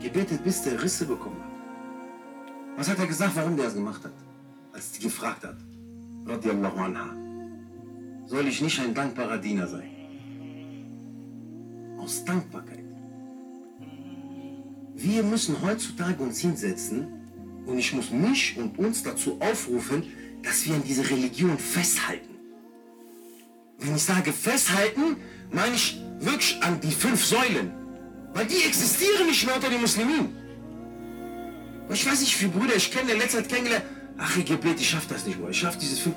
gebetet, 0.01 0.43
bis 0.43 0.61
der 0.61 0.81
Risse 0.81 1.05
bekommen 1.05 1.41
hat. 1.43 1.49
Was 2.77 2.89
hat 2.89 2.99
er 2.99 3.07
gesagt, 3.07 3.35
warum 3.35 3.57
der 3.57 3.67
es 3.67 3.73
gemacht 3.73 4.01
hat? 4.05 4.13
Als 4.71 4.91
die 4.93 5.03
gefragt 5.03 5.43
hat. 5.43 5.57
Radiallahu 6.25 6.79
anha. 6.79 7.09
Soll 8.25 8.47
ich 8.47 8.61
nicht 8.61 8.79
ein 8.79 8.93
dankbarer 8.93 9.37
Diener 9.37 9.67
sein? 9.67 9.89
Aus 11.97 12.23
Dankbarkeit. 12.23 12.78
Wir 15.01 15.23
müssen 15.23 15.61
heutzutage 15.61 16.21
uns 16.21 16.39
hinsetzen 16.39 17.07
und 17.65 17.77
ich 17.79 17.93
muss 17.93 18.11
mich 18.11 18.57
und 18.57 18.77
uns 18.77 19.01
dazu 19.01 19.39
aufrufen, 19.39 20.03
dass 20.43 20.65
wir 20.65 20.75
an 20.75 20.83
diese 20.83 21.09
Religion 21.09 21.57
festhalten. 21.57 22.35
Wenn 23.77 23.95
ich 23.95 24.03
sage 24.03 24.33
festhalten, 24.33 25.15
meine 25.53 25.73
ich 25.73 26.01
wirklich 26.19 26.61
an 26.61 26.81
die 26.81 26.91
fünf 26.91 27.23
Säulen. 27.23 27.71
Weil 28.33 28.45
die 28.45 28.61
existieren 28.67 29.27
nicht 29.27 29.45
mehr 29.45 29.55
unter 29.55 29.69
den 29.69 29.79
Muslimen. 29.79 30.35
Ich 31.89 32.05
weiß 32.05 32.19
nicht, 32.19 32.33
wie 32.33 32.39
viele 32.39 32.51
Brüder 32.51 32.75
ich 32.75 32.91
kenne, 32.91 33.13
in 33.13 33.19
letzter 33.19 33.37
Zeit 33.37 33.49
kennengelernt. 33.49 33.85
Ach, 34.17 34.35
ich 34.35 34.45
Gebet, 34.45 34.81
ich 34.81 34.89
schaff 34.89 35.07
das 35.07 35.25
nicht, 35.25 35.37
Bruder. 35.37 35.51
Ich 35.51 35.59
schaff 35.59 35.77
dieses 35.77 35.99
fünf. 35.99 36.15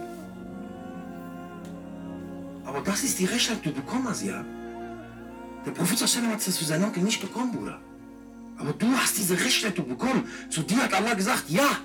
Aber 2.64 2.80
das 2.80 3.04
ist 3.04 3.16
die 3.20 3.26
Rechtschaft, 3.26 3.64
die 3.64 3.68
du 3.68 3.76
bekommen 3.76 4.08
hast, 4.08 4.24
ja. 4.24 4.44
Der 5.64 5.70
Prophet 5.70 6.00
hat 6.00 6.46
das 6.46 6.58
für 6.58 6.64
seinen 6.64 6.82
Onkel 6.82 7.04
nicht 7.04 7.20
bekommen, 7.20 7.52
Bruder. 7.52 7.80
Aber 8.62 8.74
du 8.74 8.96
hast 8.96 9.18
diese 9.18 9.34
Rechtsleitung 9.34 9.88
bekommen. 9.88 10.28
Zu 10.48 10.62
dir 10.62 10.84
hat 10.84 10.94
Allah 10.94 11.14
gesagt, 11.14 11.50
ja, 11.50 11.78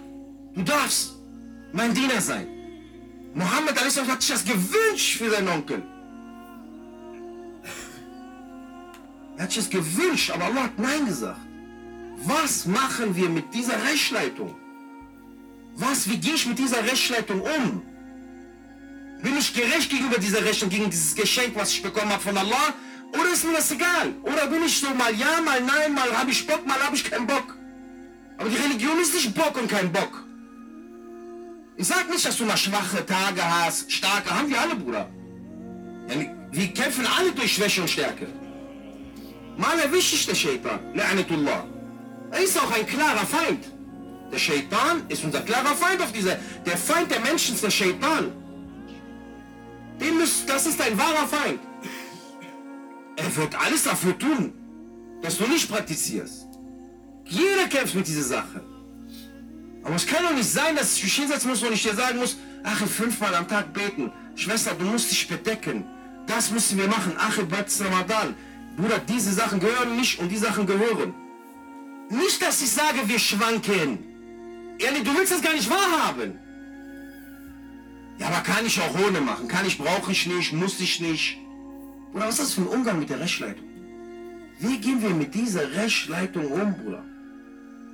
du 0.54 0.62
darfst 0.62 1.16
mein 1.74 1.92
Diener 1.92 2.22
sein. 2.22 2.48
Mohammed 3.34 3.76
hat 3.82 4.22
sich 4.22 4.32
das 4.36 4.46
gewünscht 4.46 5.18
für 5.18 5.32
seinen 5.32 5.48
Onkel. 5.48 5.82
Er 9.38 9.44
hat 9.44 9.52
sich 9.52 9.64
das 9.64 9.70
gewünscht, 9.72 10.30
aber 10.30 10.46
Allah 10.46 10.64
hat 10.66 10.78
Nein 10.78 11.08
gesagt. 11.08 11.40
Was 12.18 12.68
machen 12.68 13.16
wir 13.16 13.30
mit 13.30 13.52
dieser 13.56 13.84
Rechtsleitung? 13.84 14.56
Was, 15.78 16.08
wie 16.08 16.18
gehe 16.18 16.36
ich 16.36 16.46
mit 16.46 16.60
dieser 16.60 16.84
Rechtsleitung 16.84 17.42
um? 17.42 17.82
Bin 19.24 19.36
ich 19.36 19.52
gerecht 19.52 19.90
gegenüber 19.90 20.20
dieser 20.20 20.46
Rechnung, 20.46 20.70
gegen 20.70 20.92
dieses 20.92 21.16
Geschenk, 21.16 21.56
was 21.56 21.72
ich 21.72 21.82
bekommen 21.82 22.12
habe 22.12 22.22
von 22.22 22.38
Allah? 22.38 22.76
Oder 23.14 23.34
ist 23.34 23.44
mir 23.46 23.54
das 23.54 23.72
egal? 23.72 24.14
Oder 24.24 24.48
bin 24.48 24.64
ich 24.64 24.80
so 24.80 24.90
mal 24.94 25.14
ja, 25.14 25.42
mal 25.44 25.62
nein, 25.62 25.94
mal 25.94 26.12
habe 26.18 26.32
ich 26.32 26.46
Bock, 26.46 26.66
mal 26.66 26.80
habe 26.80 26.96
ich 26.96 27.04
keinen 27.10 27.28
Bock? 27.28 27.56
Aber 28.38 28.50
die 28.50 28.58
Religion 28.58 29.00
ist 29.00 29.14
nicht 29.14 29.34
Bock 29.34 29.58
und 29.60 29.70
kein 29.70 29.92
Bock. 29.92 30.24
Ich 31.76 31.88
sag 31.88 32.10
nicht, 32.10 32.26
dass 32.26 32.38
du 32.38 32.46
mal 32.46 32.58
schwache 32.58 33.06
Tage 33.06 33.44
hast, 33.44 33.92
starke, 33.92 34.30
haben 34.30 34.50
wir 34.50 34.60
alle, 34.60 34.76
Bruder. 34.76 35.10
Wir 36.52 36.68
kämpfen 36.74 37.06
alle 37.18 37.32
durch 37.32 37.54
Schwäche 37.54 37.82
und 37.82 37.90
Stärke. 37.90 38.28
Mal 39.58 39.80
erwischt 39.80 40.14
dich 40.14 40.26
der 40.26 40.36
Shaitan, 40.36 40.80
La'anatullah. 40.96 41.64
Er 42.32 42.42
ist 42.42 42.58
auch 42.60 42.72
ein 42.72 42.86
klarer 42.86 43.26
Feind. 43.26 43.66
Der 44.32 44.38
Shaitan 44.38 45.06
ist 45.08 45.24
unser 45.24 45.42
klarer 45.42 45.76
Feind 45.76 46.02
auf 46.02 46.12
dieser. 46.12 46.38
Der 46.66 46.78
Feind 46.78 47.12
der 47.12 47.20
Menschen 47.22 47.56
ist 47.56 47.64
der 47.64 47.72
Shaitan. 47.72 48.32
Den 50.00 50.18
müsst, 50.18 50.48
das 50.48 50.68
ist 50.68 50.80
ein 50.82 50.98
wahrer 50.98 51.28
Feind. 51.28 51.60
Er 53.18 53.36
wird 53.36 53.54
alles 53.60 53.84
dafür 53.84 54.18
tun, 54.18 54.54
dass 55.22 55.38
du 55.38 55.48
nicht 55.48 55.70
praktizierst. 55.70 56.48
Jeder 57.26 57.68
kämpft 57.68 57.96
mit 57.96 58.08
dieser 58.08 58.24
Sache. 58.24 58.64
Aber 59.84 59.96
es 59.96 60.06
kann 60.06 60.24
doch 60.24 60.34
nicht 60.34 60.50
sein, 60.50 60.76
dass 60.76 60.96
ich 60.96 61.04
mich 61.04 61.16
hinsetzen 61.16 61.50
muss 61.50 61.64
und 61.64 61.74
ich 61.74 61.84
dir 61.84 61.96
sagen 61.96 62.20
muss, 62.20 62.38
ach, 62.64 62.86
fünfmal 62.86 63.34
am 63.36 63.48
Tag 63.48 63.74
beten. 63.74 64.12
Schwester, 64.36 64.76
du 64.76 64.86
musst 64.86 65.10
dich 65.12 65.28
bedecken. 65.28 65.84
Das 66.28 66.52
müssen 66.52 66.78
wir 66.78 66.88
machen. 66.88 67.14
Ach, 67.18 67.38
Ramadan. 67.38 68.36
Bruder, 68.78 69.00
diese 69.00 69.34
Sachen 69.34 69.60
gehören 69.60 69.96
nicht 69.96 70.20
und 70.20 70.30
die 70.30 70.38
Sachen 70.38 70.68
gehören. 70.68 71.16
Nicht, 72.10 72.42
dass 72.42 72.62
ich 72.62 72.70
sage, 72.70 73.00
wir 73.06 73.20
schwanken. 73.20 73.98
Ehrlich, 74.78 75.04
du 75.04 75.16
willst 75.16 75.32
das 75.32 75.42
gar 75.42 75.54
nicht 75.54 75.70
wahrhaben. 75.70 76.38
Ja, 78.20 78.28
aber 78.28 78.42
kann 78.42 78.66
ich 78.66 78.80
auch 78.80 78.96
ohne 79.08 79.22
machen. 79.22 79.48
Kann 79.48 79.66
ich, 79.66 79.78
brauche 79.78 80.12
ich 80.12 80.28
nicht, 80.28 80.54
muss 80.54 80.80
ich 80.80 81.00
nicht. 81.00 81.40
Bruder, 82.12 82.28
was 82.28 82.36
ist 82.36 82.42
das 82.42 82.54
für 82.54 82.62
ein 82.62 82.68
Umgang 82.68 83.00
mit 83.00 83.10
der 83.10 83.20
Rechtsleitung? 83.20 83.66
Wie 84.60 84.78
gehen 84.80 85.02
wir 85.02 85.12
mit 85.12 85.34
dieser 85.36 85.72
Rechtsleitung 85.72 86.48
um, 86.52 86.74
Bruder? 86.74 87.04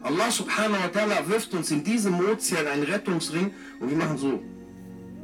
Allah 0.02 0.30
subhanahu 0.30 0.84
wa 0.84 0.88
ta'ala 0.88 1.28
wirft 1.28 1.54
uns 1.54 1.72
in 1.72 1.84
diesem 1.84 2.20
Ozean 2.20 2.68
einen 2.68 2.84
Rettungsring 2.84 3.54
und 3.80 3.90
wir 3.90 3.98
machen 3.98 4.18
so. 4.18 4.42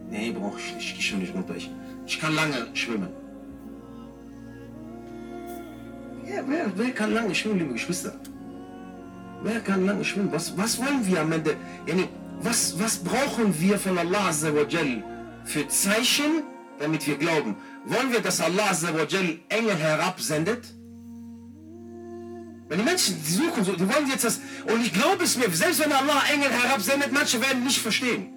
Nee, 0.10 0.32
brauche 0.32 0.60
ich 0.60 0.76
nicht, 0.76 0.88
ich 0.88 0.94
gehe 0.96 1.04
schon 1.04 1.20
nicht 1.20 1.34
runter. 1.34 1.56
Ich, 1.56 1.70
ich 2.06 2.20
kann 2.20 2.34
lange 2.34 2.68
schwimmen. 2.74 3.10
Ja, 6.26 6.44
wer, 6.48 6.72
wer 6.76 6.92
kann 6.92 7.14
lange 7.14 7.36
schwimmen, 7.36 7.60
liebe 7.60 7.74
Geschwister? 7.74 8.14
Wer 9.44 9.60
kann 9.62 9.86
lange 9.86 10.04
schwimmen? 10.04 10.32
Was, 10.32 10.58
was 10.58 10.78
wollen 10.78 11.06
wir 11.06 11.22
am 11.22 11.32
Ende? 11.32 11.56
Was, 12.42 12.80
was 12.80 12.98
brauchen 12.98 13.60
wir 13.60 13.78
von 13.78 13.98
Allah 13.98 14.32
für 14.32 15.68
Zeichen, 15.68 16.44
damit 16.80 17.06
wir 17.08 17.18
glauben? 17.18 17.56
Wollen 17.86 18.12
wir, 18.12 18.22
dass 18.22 18.42
Allah 18.42 18.72
Engel 19.50 19.76
herabsendet? 19.76 20.64
Wenn 22.70 22.80
die 22.80 22.86
Menschen 22.86 23.16
die 23.26 23.32
suchen, 23.32 23.64
die 23.64 23.90
wollen 23.94 24.08
jetzt 24.08 24.24
das, 24.24 24.40
und 24.72 24.82
ich 24.86 24.94
glaube 24.94 25.24
es 25.24 25.36
mir, 25.38 25.50
selbst 25.50 25.80
wenn 25.84 25.92
Allah 25.92 26.22
Engel 26.32 26.52
herabsendet, 26.52 27.12
manche 27.12 27.42
werden 27.42 27.64
nicht 27.64 27.80
verstehen. 27.80 28.34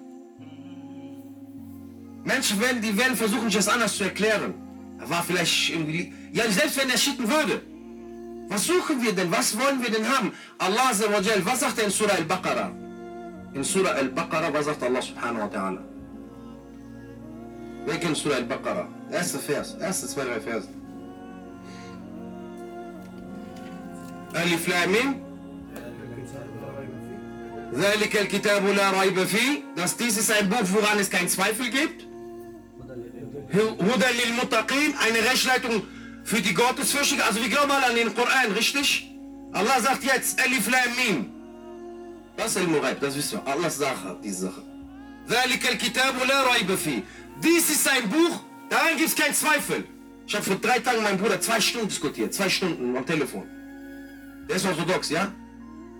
Menschen 2.23 2.59
werden, 2.59 2.81
die 2.81 2.97
werden 2.97 3.15
versuchen, 3.15 3.45
sich 3.45 3.57
das 3.57 3.67
anders 3.67 3.95
zu 3.97 4.05
erklären. 4.05 4.55
Er 4.99 5.09
war 5.09 5.23
vielleicht 5.23 5.69
irgendwie, 5.69 6.13
ja, 6.31 6.49
selbst 6.49 6.77
wenn 6.79 6.89
er 6.89 6.97
schicken 6.97 7.29
würde. 7.29 7.61
Was 8.47 8.65
suchen 8.65 9.01
wir 9.03 9.13
denn? 9.13 9.31
Was 9.31 9.57
wollen 9.59 9.81
wir 9.83 9.91
denn 9.91 10.07
haben? 10.07 10.33
Allah 10.57 10.91
was 11.43 11.59
sagt 11.59 11.77
er 11.79 11.85
in 11.85 11.91
Surah 11.91 12.13
Al-Baqarah? 12.13 12.71
In 13.53 13.63
Surah 13.63 13.91
Al-Baqarah, 13.91 14.53
was 14.53 14.65
sagt 14.65 14.81
Allah 14.83 15.01
subhanahu 15.01 15.41
wa 15.41 15.47
ta'ala? 15.47 15.81
Wer 17.86 17.96
kennt 17.98 18.16
Surah 18.16 18.36
Al-Baqarah? 18.36 18.88
Erster 19.10 19.38
Vers, 19.38 19.76
erste 19.80 20.06
zwei, 20.08 20.24
drei 20.24 20.40
Verse. 20.40 20.68
ألف 24.36 24.68
لام 24.68 24.92
ميم 24.92 25.20
ذلك 27.74 28.16
الكتاب 28.16 28.66
لا 28.66 29.00
ريب 29.00 29.24
فيه 29.24 29.62
dass 29.76 29.96
dieses 29.96 30.30
ein 30.30 30.48
Buch 30.48 30.66
woran 30.72 30.98
es 30.98 31.10
keinen 31.10 31.28
Zweifel 31.28 31.70
gibt 31.70 32.02
هدى 33.52 34.06
للمتقين 34.24 34.94
eine 34.98 35.30
Rechtsleitung 35.30 35.82
für 36.24 36.40
die 36.40 36.54
Gottesfürchtigen 36.54 37.22
also 37.22 37.40
wir 37.40 37.48
glauben 37.48 37.70
alle 37.70 37.86
an 37.86 37.94
den 37.94 38.14
Koran 38.14 38.52
richtig 38.52 39.10
Allah 39.52 39.80
sagt 39.80 40.04
jetzt 40.04 40.40
Alif 40.40 40.68
Lam 40.70 40.90
Mim 40.96 41.26
das 42.36 42.48
ist 42.50 42.58
Al-Muraib 42.58 43.00
das 43.00 43.16
wissen 43.16 43.40
wir 43.44 43.52
Allahs 43.52 43.78
Sache 43.78 44.18
diese 44.22 44.46
Sache 44.46 44.62
ذلك 45.28 45.68
الكتاب 45.72 46.14
لا 46.28 46.52
ريب 46.52 46.74
فيه 46.74 47.02
dies 47.42 47.70
ist 47.70 47.88
ein 47.88 48.08
Buch 48.08 48.40
daran 48.68 48.96
gibt 48.96 49.08
es 49.08 49.16
keinen 49.16 49.34
Zweifel 49.34 49.84
ich 50.26 50.34
habe 50.34 50.44
vor 50.44 50.56
drei 50.56 50.78
Tagen 50.78 50.98
mit 50.98 51.06
meinem 51.06 51.18
Bruder 51.18 51.40
zwei 51.40 51.60
Stunden 51.60 51.88
diskutiert 51.88 52.34
zwei 52.34 52.48
Stunden 52.48 52.96
am 52.96 53.06
Telefon 53.06 53.46
der 54.48 54.56
ist 54.56 54.66
orthodox, 54.66 55.10
ja? 55.10 55.32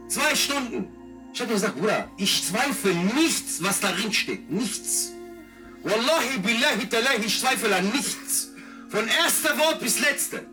Zwei 0.08 0.34
Stunden. 0.34 0.88
Ich 1.34 1.40
habe 1.40 1.52
gesagt, 1.52 1.76
Bruder, 1.76 2.10
ich 2.16 2.42
zweifle 2.42 2.94
nichts, 2.94 3.62
was 3.62 3.80
darin 3.80 4.12
steht. 4.12 4.50
Nichts. 4.50 5.12
Wallahi, 5.82 6.38
billahi, 6.38 6.88
talahi, 6.88 7.26
ich 7.26 7.38
zweifle 7.38 7.76
an 7.76 7.90
nichts. 7.90 8.50
Von 8.88 9.06
erster 9.06 9.56
Wort 9.58 9.80
bis 9.80 10.00
letzte. 10.00 10.46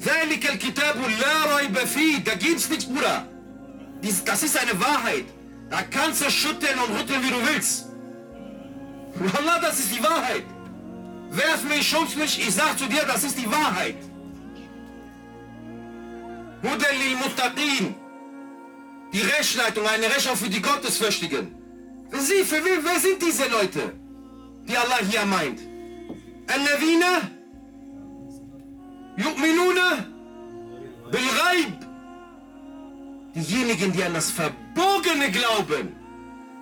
ذلك 0.00 0.50
الكتاب 0.50 0.96
لا 1.20 1.56
ريب 1.56 1.78
فيه. 1.78 2.24
Da 2.24 2.34
gibt's 2.34 2.68
nichts, 2.68 2.84
Bruder. 2.84 3.28
Das 4.26 4.42
ist 4.42 4.58
eine 4.58 4.78
Wahrheit. 4.80 5.26
Da 5.70 5.82
kannst 5.82 6.20
du 6.20 6.30
schütteln 6.30 6.78
und 6.80 6.98
rütteln, 6.98 7.22
wie 7.22 7.30
du 7.30 7.40
willst. 7.46 7.86
Wallah, 9.15 9.59
das 9.59 9.79
ist 9.79 9.95
die 9.95 10.03
Wahrheit. 10.03 10.43
Werf 11.31 11.63
mich, 11.63 11.87
schubst 11.87 12.17
mich, 12.17 12.39
ich 12.39 12.53
sag 12.53 12.77
zu 12.77 12.85
dir, 12.87 13.03
das 13.05 13.23
ist 13.23 13.37
die 13.37 13.49
Wahrheit. 13.49 13.97
Hudan 16.63 16.95
lil 16.97 17.15
Muttaqin. 17.17 17.95
Die 19.13 19.21
Rechtsleitung, 19.21 19.85
eine 19.87 20.05
Rechtsleitung 20.05 20.37
für 20.37 20.49
die 20.49 20.61
Gottesfürchtigen. 20.61 21.55
Für 22.09 22.19
sie, 22.19 22.43
für 22.43 22.63
wen, 22.65 22.83
wer 22.83 22.99
sind 22.99 23.21
diese 23.21 23.47
Leute, 23.47 23.93
die 24.67 24.75
Allah 24.75 24.99
hier 25.09 25.25
meint? 25.25 25.59
Al-Ladina 26.47 27.31
yu'minuna 29.17 30.05
bil 31.11 31.29
Ghaib. 31.39 31.79
Diejenigen, 33.35 33.93
die 33.93 34.03
an 34.03 34.15
das 34.15 34.31
Verbogene 34.31 35.29
glauben. 35.31 35.95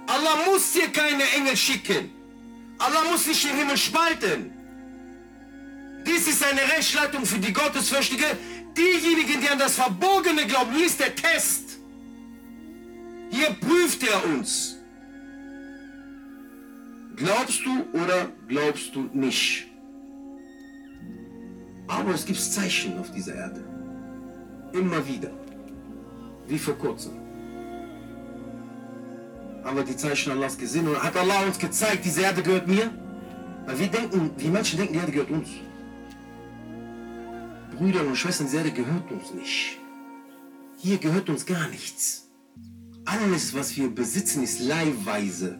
Allah 0.07 0.35
muss 0.45 0.73
dir 0.73 0.89
keine 0.89 1.23
Engel 1.37 1.55
schicken. 1.55 2.16
Allah 2.79 3.03
muss 3.11 3.25
nicht 3.27 3.43
den 3.43 3.57
Himmel 3.57 3.77
spalten. 3.77 4.51
Dies 6.05 6.27
ist 6.27 6.43
eine 6.45 6.61
Rechtsleitung 6.61 7.25
für 7.25 7.39
die 7.39 7.51
Gottesfürchtige. 7.51 8.25
Diejenigen, 8.77 9.41
die 9.41 9.49
an 9.49 9.59
das 9.59 9.75
Verborgene 9.75 10.45
glauben, 10.45 10.73
hier 10.73 10.85
ist 10.85 10.99
der 10.99 11.15
Test. 11.15 11.79
Hier 13.29 13.49
prüft 13.59 14.03
er 14.03 14.23
uns. 14.25 14.77
Glaubst 17.15 17.65
du 17.65 17.85
oder 17.93 18.29
glaubst 18.47 18.95
du 18.95 19.09
nicht? 19.13 19.65
Aber 21.87 22.13
es 22.13 22.25
gibt 22.25 22.39
Zeichen 22.39 22.97
auf 22.99 23.11
dieser 23.11 23.35
Erde. 23.35 23.63
Immer 24.73 25.05
wieder. 25.07 25.31
Wie 26.47 26.59
vor 26.59 26.75
kurzem. 26.75 27.26
Haben 29.67 29.75
wir 29.75 29.83
die 29.83 29.97
Zeichen 29.97 30.31
Allahs 30.31 30.57
gesehen 30.57 30.87
und 30.87 31.03
hat 31.03 31.17
Allah 31.17 31.45
uns 31.45 31.59
gezeigt, 31.59 32.05
diese 32.05 32.21
Erde 32.21 32.41
gehört 32.41 32.69
mir? 32.69 32.89
Weil 33.65 33.77
wir 33.77 33.87
denken, 33.87 34.31
die 34.39 34.47
Menschen 34.47 34.77
denken, 34.77 34.93
die 34.93 34.99
Erde 34.99 35.11
gehört 35.11 35.29
uns. 35.29 35.49
Brüder 37.75 37.99
und 38.07 38.15
Schwestern, 38.15 38.47
diese 38.47 38.59
Erde 38.59 38.71
gehört 38.71 39.11
uns 39.11 39.33
nicht. 39.33 39.77
Hier 40.77 40.97
gehört 40.97 41.29
uns 41.29 41.45
gar 41.45 41.67
nichts. 41.67 42.29
Alles, 43.03 43.53
was 43.53 43.75
wir 43.75 43.89
besitzen, 43.93 44.41
ist 44.41 44.61
leihweise. 44.61 45.59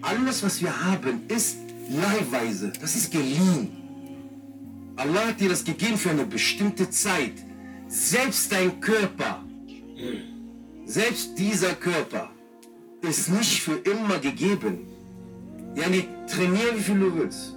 Alles, 0.00 0.44
was 0.44 0.62
wir 0.62 0.84
haben, 0.84 1.22
ist 1.26 1.56
leihweise. 1.90 2.72
Das 2.80 2.94
ist 2.94 3.10
geliehen. 3.10 3.72
Allah 4.94 5.26
hat 5.26 5.40
dir 5.40 5.48
das 5.48 5.64
gegeben 5.64 5.98
für 5.98 6.10
eine 6.10 6.26
bestimmte 6.26 6.88
Zeit. 6.90 7.34
Selbst 7.88 8.52
dein 8.52 8.80
Körper, 8.80 9.42
selbst 10.86 11.38
dieser 11.38 11.74
Körper 11.74 12.30
ist 13.02 13.28
nicht 13.28 13.62
für 13.62 13.76
immer 13.76 14.18
gegeben. 14.18 14.86
Ja, 15.74 15.88
nicht 15.88 16.08
trainier 16.28 16.76
wie 16.76 16.82
viel 16.82 16.98
du 16.98 17.14
willst. 17.16 17.54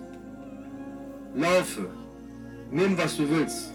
Laufe. 1.36 1.90
Nimm, 2.72 2.98
was 2.98 3.18
du 3.18 3.30
willst. 3.30 3.72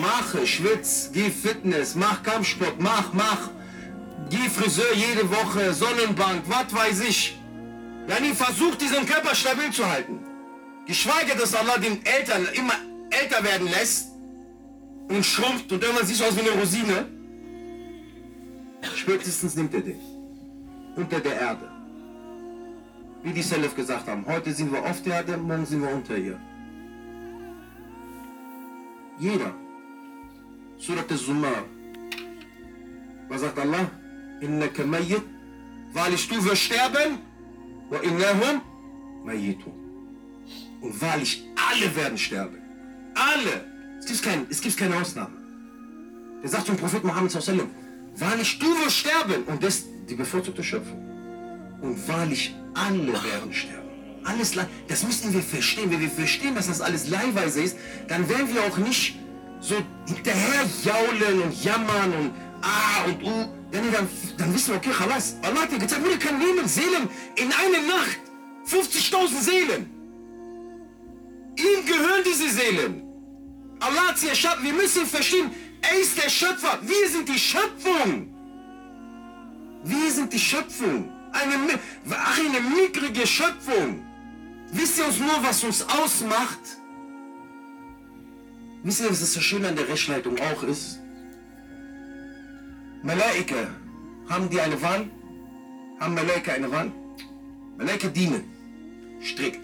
Mache, 0.00 0.46
schwitz, 0.46 1.10
geh 1.12 1.30
Fitness, 1.30 1.94
mach 1.94 2.22
Kampfsport, 2.22 2.80
mach, 2.80 3.12
mach. 3.12 3.50
Geh 4.30 4.48
Friseur 4.48 4.94
jede 4.94 5.28
Woche, 5.30 5.72
Sonnenbank, 5.72 6.42
was 6.46 6.74
weiß 6.74 7.00
ich. 7.00 7.38
Ja, 8.08 8.20
nie 8.20 8.34
versucht, 8.34 8.80
diesen 8.80 9.06
Körper 9.06 9.34
stabil 9.34 9.70
zu 9.70 9.86
halten. 9.86 10.20
Geschweige, 10.86 11.36
dass 11.38 11.54
Allah 11.54 11.78
den 11.78 12.04
Eltern 12.04 12.48
immer 12.54 12.74
älter 13.10 13.42
werden 13.44 13.68
lässt 13.68 14.08
und 15.08 15.24
schrumpft 15.24 15.70
und 15.72 15.82
irgendwann 15.82 16.06
siehst 16.06 16.20
du 16.20 16.24
aus 16.24 16.36
wie 16.36 16.40
eine 16.40 16.58
Rosine. 16.58 17.17
Spätestens 18.94 19.56
nimmt 19.56 19.74
er 19.74 19.80
dich. 19.80 20.02
Unter 20.96 21.20
der 21.20 21.40
Erde. 21.40 21.68
Wie 23.22 23.32
die 23.32 23.42
Salaf 23.42 23.74
gesagt 23.74 24.06
haben, 24.08 24.24
heute 24.26 24.52
sind 24.52 24.72
wir 24.72 24.82
auf 24.82 25.02
der 25.02 25.14
Erde, 25.14 25.36
morgen 25.36 25.66
sind 25.66 25.82
wir 25.82 25.90
unter 25.90 26.16
ihr. 26.16 26.38
Jeder. 29.18 29.52
Surat 30.78 31.10
al-Zumar. 31.10 31.64
Was 33.28 33.40
sagt 33.40 33.58
Allah? 33.58 33.90
Innaka 34.40 34.84
mayyit. 34.84 35.22
Wahrlich, 35.92 36.28
du 36.28 36.44
wirst 36.44 36.62
sterben. 36.62 37.18
Wa 37.90 37.98
innahum 37.98 38.60
mayyitun. 39.24 39.72
Und 40.80 41.00
wahrlich, 41.00 41.44
alle 41.68 41.96
werden 41.96 42.16
sterben. 42.16 42.58
Alle. 43.14 43.64
Es 43.98 44.06
gibt, 44.06 44.22
kein, 44.22 44.46
es 44.48 44.60
gibt 44.60 44.76
keine 44.76 44.96
Ausnahme. 44.96 45.36
Der 46.42 46.48
sagt 46.48 46.66
zum 46.66 46.76
Prophet 46.76 47.02
Muhammad 47.02 47.30
sallam, 47.32 47.70
wahrlich, 48.20 48.58
du 48.58 48.66
wirst 48.66 48.98
sterben. 48.98 49.44
Und 49.44 49.62
das 49.62 49.84
die 50.08 50.14
bevorzugte 50.14 50.64
Schöpfung. 50.64 51.04
Und 51.80 52.08
wahrlich, 52.08 52.54
alle 52.74 53.12
werden 53.12 53.52
sterben. 53.52 53.88
Alles, 54.24 54.54
das 54.88 55.04
müssen 55.04 55.32
wir 55.32 55.42
verstehen. 55.42 55.90
Wenn 55.90 56.00
wir 56.00 56.10
verstehen, 56.10 56.54
dass 56.54 56.66
das 56.66 56.80
alles 56.80 57.08
leihweise 57.08 57.62
ist, 57.62 57.76
dann 58.08 58.28
werden 58.28 58.52
wir 58.52 58.62
auch 58.64 58.76
nicht 58.78 59.16
so 59.60 59.76
hinterher 60.06 60.64
jaulen 60.84 61.42
und 61.42 61.64
jammern 61.64 62.12
und 62.12 62.32
ah 62.62 63.04
und 63.06 63.22
uh. 63.22 63.48
Dann, 63.70 63.92
dann, 63.92 64.08
dann 64.38 64.54
wissen 64.54 64.68
wir, 64.68 64.76
okay, 64.76 64.92
Chalas, 64.98 65.36
Allah 65.42 65.60
hat 65.60 65.70
dir 65.70 65.78
gezeigt, 65.78 66.02
wir 66.02 66.18
können 66.18 66.38
nehmen 66.38 66.66
Seelen 66.66 67.06
in 67.36 67.52
einer 67.52 67.86
Nacht. 67.86 68.18
50.000 68.66 69.40
Seelen. 69.40 69.90
Ihm 71.56 71.84
gehören 71.84 72.22
diese 72.24 72.48
Seelen. 72.48 73.02
Allah 73.80 74.08
hat 74.08 74.18
sie 74.18 74.28
erschaffen. 74.28 74.64
Wir 74.64 74.72
müssen 74.72 75.04
verstehen, 75.04 75.50
er 75.88 76.00
ist 76.00 76.22
der 76.22 76.28
Schöpfer. 76.28 76.78
Wir 76.82 77.08
sind 77.08 77.28
die 77.28 77.38
Schöpfung. 77.38 78.34
Wir 79.84 80.10
sind 80.10 80.32
die 80.32 80.38
Schöpfung. 80.38 81.10
Eine, 81.32 81.78
ach, 82.10 82.38
eine 82.38 82.60
mickrige 82.60 83.26
Schöpfung. 83.26 84.04
Wisst 84.72 84.98
ihr 84.98 85.06
uns 85.06 85.18
nur, 85.18 85.42
was 85.42 85.64
uns 85.64 85.82
ausmacht? 85.82 86.64
Wisst 88.82 89.00
ihr, 89.00 89.10
was 89.10 89.20
das 89.20 89.32
so 89.34 89.40
schön 89.40 89.64
an 89.64 89.76
der 89.76 89.88
Rechtsleitung 89.88 90.36
auch 90.38 90.62
ist? 90.62 91.00
Malaika, 93.02 93.68
haben 94.28 94.48
die 94.50 94.60
eine 94.60 94.80
Wahl? 94.82 95.08
Haben 96.00 96.14
Malaika 96.14 96.52
eine 96.52 96.70
Wahl? 96.70 96.92
Malaika 97.76 98.08
dienen. 98.08 98.44
Strikt. 99.20 99.60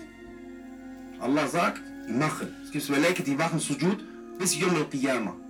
Allah 1.20 1.46
sagt, 1.48 1.82
machen. 2.08 2.54
Es 2.64 2.70
gibt 2.70 2.88
Malaika, 2.90 3.22
die 3.22 3.34
machen 3.34 3.58
Sujud 3.58 3.98
bis 4.38 4.58
Yom 4.58 4.74
al-Qiyamah. 4.76 5.43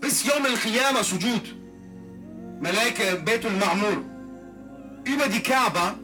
Bis 0.00 0.24
Yom 0.24 0.44
al-Qiyamah 0.44 1.04
Sujud. 1.04 1.44
Malaika 2.60 3.16
Beitul 3.24 3.52
Ma'mur. 3.52 3.98
Über 5.04 5.28
die 5.28 5.40
Kaaba, 5.40 5.94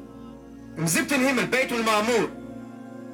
im 0.77 0.87
siebten 0.87 1.21
Himmel, 1.27 1.47
Beitul 1.47 1.83
Ma'mur. 1.83 2.29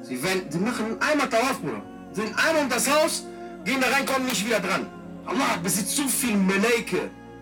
Sie, 0.01 0.21
werden, 0.23 0.43
sie 0.49 0.59
machen 0.59 0.97
einmal 0.99 1.29
Tawaf, 1.29 1.59
Bruder. 1.59 1.81
Sind 2.11 2.35
einmal 2.37 2.63
um 2.63 2.69
das 2.69 2.89
Haus, 2.89 3.25
gehen 3.65 3.79
da 3.81 3.87
rein, 3.87 4.05
kommen 4.05 4.25
nicht 4.25 4.45
wieder 4.45 4.59
dran. 4.59 4.87
Allah 5.25 5.57
besitzt 5.61 5.95
so 5.95 6.07
viel 6.07 6.35
Malaika. 6.35 6.97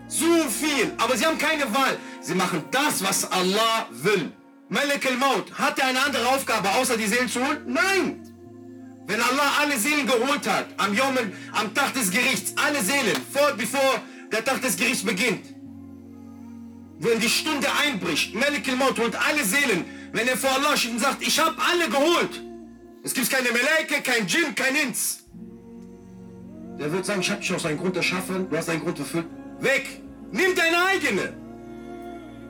So 0.08 0.48
viel. 0.48 0.92
Aber 0.98 1.16
sie 1.16 1.24
haben 1.24 1.38
keine 1.38 1.64
Wahl. 1.74 1.96
Sie 2.20 2.34
machen 2.34 2.64
das, 2.70 3.02
was 3.02 3.30
Allah 3.30 3.86
will. 3.90 4.32
Malik 4.68 5.04
al-Maut, 5.06 5.52
hat 5.58 5.78
er 5.80 5.86
eine 5.86 6.00
andere 6.00 6.26
Aufgabe, 6.28 6.68
außer 6.70 6.96
die 6.96 7.06
Seelen 7.06 7.28
zu 7.28 7.44
holen? 7.44 7.62
Nein! 7.66 8.29
Wenn 9.10 9.20
Allah 9.20 9.50
alle 9.60 9.76
Seelen 9.76 10.06
geholt 10.06 10.46
hat, 10.46 10.66
am 10.76 10.94
Yom, 10.94 11.16
am 11.50 11.74
Tag 11.74 11.92
des 11.94 12.12
Gerichts, 12.12 12.54
alle 12.56 12.80
Seelen, 12.80 13.16
vor, 13.32 13.54
bevor 13.56 14.00
der 14.30 14.44
Tag 14.44 14.62
des 14.62 14.76
Gerichts 14.76 15.04
beginnt, 15.04 15.46
wenn 17.00 17.18
die 17.18 17.28
Stunde 17.28 17.66
einbricht, 17.82 18.36
Malik 18.36 18.68
al-Maut 18.68 18.96
holt 19.00 19.16
alle 19.16 19.42
Seelen, 19.42 19.84
wenn 20.12 20.28
er 20.28 20.36
vor 20.36 20.50
Allah 20.50 20.76
steht 20.76 20.92
und 20.92 21.00
sagt, 21.00 21.26
ich 21.26 21.40
habe 21.40 21.56
alle 21.70 21.88
geholt. 21.88 22.40
Es 23.02 23.12
gibt 23.12 23.28
keine 23.28 23.48
Melaike, 23.50 24.00
kein 24.00 24.28
Djinn, 24.28 24.54
kein 24.54 24.76
Ins. 24.76 25.24
Der 26.78 26.92
wird 26.92 27.04
sagen, 27.04 27.20
ich 27.20 27.30
habe 27.30 27.40
dich 27.40 27.52
aus 27.52 27.66
einem 27.66 27.78
Grund 27.78 27.96
erschaffen, 27.96 28.48
du 28.48 28.56
hast 28.56 28.68
einen 28.68 28.80
Grund 28.80 29.00
erfüllt. 29.00 29.26
Weg! 29.58 30.02
Nimm 30.30 30.54
deine 30.54 30.86
eigene! 30.86 31.32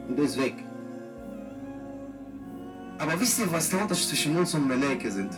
Und 0.08 0.16
der 0.18 0.26
ist 0.26 0.36
weg. 0.36 0.56
Aber 2.98 3.18
wisst 3.18 3.38
ihr, 3.38 3.50
was 3.50 3.70
der 3.70 3.80
Unterschied 3.80 4.08
zwischen 4.10 4.36
uns 4.36 4.52
und 4.52 4.68
Meleke 4.68 5.10
sind? 5.10 5.32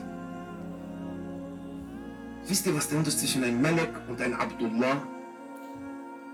Wisst 2.52 2.66
ihr, 2.66 2.74
was 2.74 2.86
der 2.86 2.98
Unterschied 2.98 3.20
zwischen 3.20 3.44
einem 3.44 3.62
Melek 3.62 3.88
und 4.08 4.20
einem 4.20 4.34
Abdullah? 4.34 5.02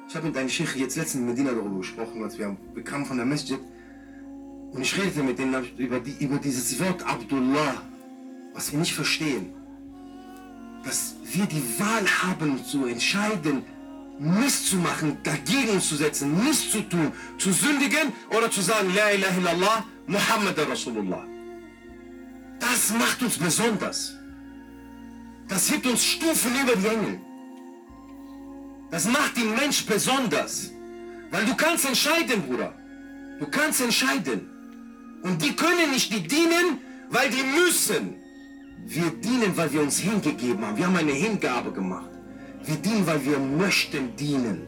Ich 0.09 0.17
habe 0.17 0.27
mit 0.27 0.37
einem 0.37 0.49
Sheikh 0.49 0.77
jetzt 0.77 0.97
letztens 0.97 1.21
in 1.23 1.27
Medina 1.29 1.53
darüber 1.53 1.79
gesprochen, 1.79 2.25
als 2.25 2.37
wir, 2.37 2.57
wir 2.75 2.83
kamen 2.83 3.07
von 3.07 3.19
der 3.19 3.25
Masjid. 3.25 3.61
Und 4.73 4.83
ich 4.83 4.99
redete 4.99 5.23
mit 5.23 5.39
denen 5.39 5.65
über, 5.77 6.01
die, 6.01 6.17
über 6.19 6.39
dieses 6.39 6.77
Wort 6.81 7.07
Abdullah, 7.07 7.83
was 8.53 8.73
wir 8.73 8.81
nicht 8.81 8.95
verstehen. 8.95 9.53
Dass 10.83 11.15
wir 11.23 11.47
die 11.47 11.63
Wahl 11.79 12.05
haben 12.25 12.65
zu 12.65 12.87
entscheiden, 12.87 13.63
Mist 14.19 14.67
zu 14.71 14.77
machen, 14.79 15.19
dagegen 15.23 15.81
zu 15.81 15.95
setzen, 15.95 16.37
Mist 16.45 16.73
zu 16.73 16.81
tun, 16.81 17.13
zu 17.39 17.53
sündigen 17.53 18.13
oder 18.37 18.51
zu 18.51 18.61
sagen, 18.61 18.93
La 18.93 19.13
ilaha 19.13 19.39
illallah, 19.39 19.85
Muhammad 20.09 20.59
Rasulullah. 20.69 21.25
Das 22.59 22.91
macht 22.91 23.23
uns 23.23 23.39
besonders. 23.39 24.18
Das 25.49 25.71
hebt 25.71 25.87
uns 25.87 26.05
Stufen 26.05 26.53
über 26.63 26.77
die 26.77 26.87
Engel. 26.87 27.21
Das 28.91 29.07
macht 29.07 29.37
den 29.37 29.55
Mensch 29.55 29.85
besonders. 29.87 30.71
Weil 31.31 31.45
du 31.45 31.55
kannst 31.57 31.87
entscheiden, 31.87 32.43
Bruder. 32.43 32.75
Du 33.39 33.47
kannst 33.47 33.81
entscheiden. 33.81 34.49
Und 35.23 35.43
die 35.43 35.55
können 35.55 35.91
nicht, 35.91 36.13
die 36.13 36.27
dienen, 36.27 36.79
weil 37.11 37.29
die 37.31 37.43
müssen. 37.43 38.15
Wir 38.87 39.11
dienen, 39.11 39.57
weil 39.57 39.73
wir 39.73 39.83
uns 39.83 39.99
hingegeben 39.99 40.65
haben. 40.65 40.77
Wir 40.77 40.87
haben 40.87 40.97
eine 40.97 41.13
Hingabe 41.13 41.73
gemacht. 41.73 42.11
Wir 42.65 42.77
dienen, 42.77 43.07
weil 43.07 43.25
wir 43.25 43.39
möchten 43.39 44.15
dienen. 44.17 44.67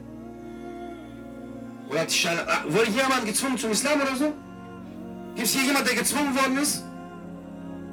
Oder 1.88 2.02
ah, 2.02 2.64
wurde 2.68 2.90
jemand 2.90 3.26
gezwungen 3.26 3.58
zum 3.58 3.72
Islam 3.72 4.00
oder 4.00 4.14
so? 4.14 4.32
Gibt 5.34 5.46
es 5.46 5.54
hier 5.54 5.64
jemand, 5.64 5.88
der 5.88 5.96
gezwungen 5.96 6.34
worden 6.34 6.58
ist? 6.58 6.84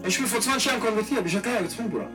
Ich 0.06 0.18
bin 0.18 0.28
vor 0.28 0.40
20 0.40 0.66
Jahren 0.66 0.80
konvertiert, 0.80 1.26
ich 1.26 1.34
habe 1.34 1.44
keiner 1.44 1.64
gezwungen, 1.64 1.90
Bruder. 1.90 2.10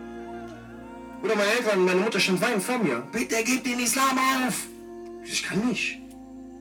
Oder 1.23 1.37
meine 1.37 1.51
Eltern, 1.53 1.85
meine 1.85 2.01
Mutter 2.01 2.19
stand 2.19 2.41
weinen 2.41 2.61
vor 2.61 2.79
mir. 2.79 3.07
Bitte 3.13 3.37
gib 3.45 3.63
den 3.65 3.79
Islam 3.79 4.19
auf. 4.19 4.67
Ich 5.25 5.43
kann 5.43 5.61
nicht. 5.69 5.99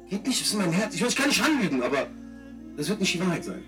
Geht 0.10 0.28
nicht, 0.28 0.42
das 0.42 0.48
ist 0.50 0.54
mein 0.56 0.72
Herz. 0.72 0.94
Ich, 0.94 1.02
weiß, 1.02 1.10
ich 1.10 1.16
kann 1.16 1.30
nicht 1.30 1.44
anlügen, 1.44 1.82
aber 1.82 2.08
das 2.78 2.90
wird 2.90 3.00
nicht 3.00 3.14
die 3.14 3.20
Wahrheit 3.22 3.44
sein. 3.44 3.64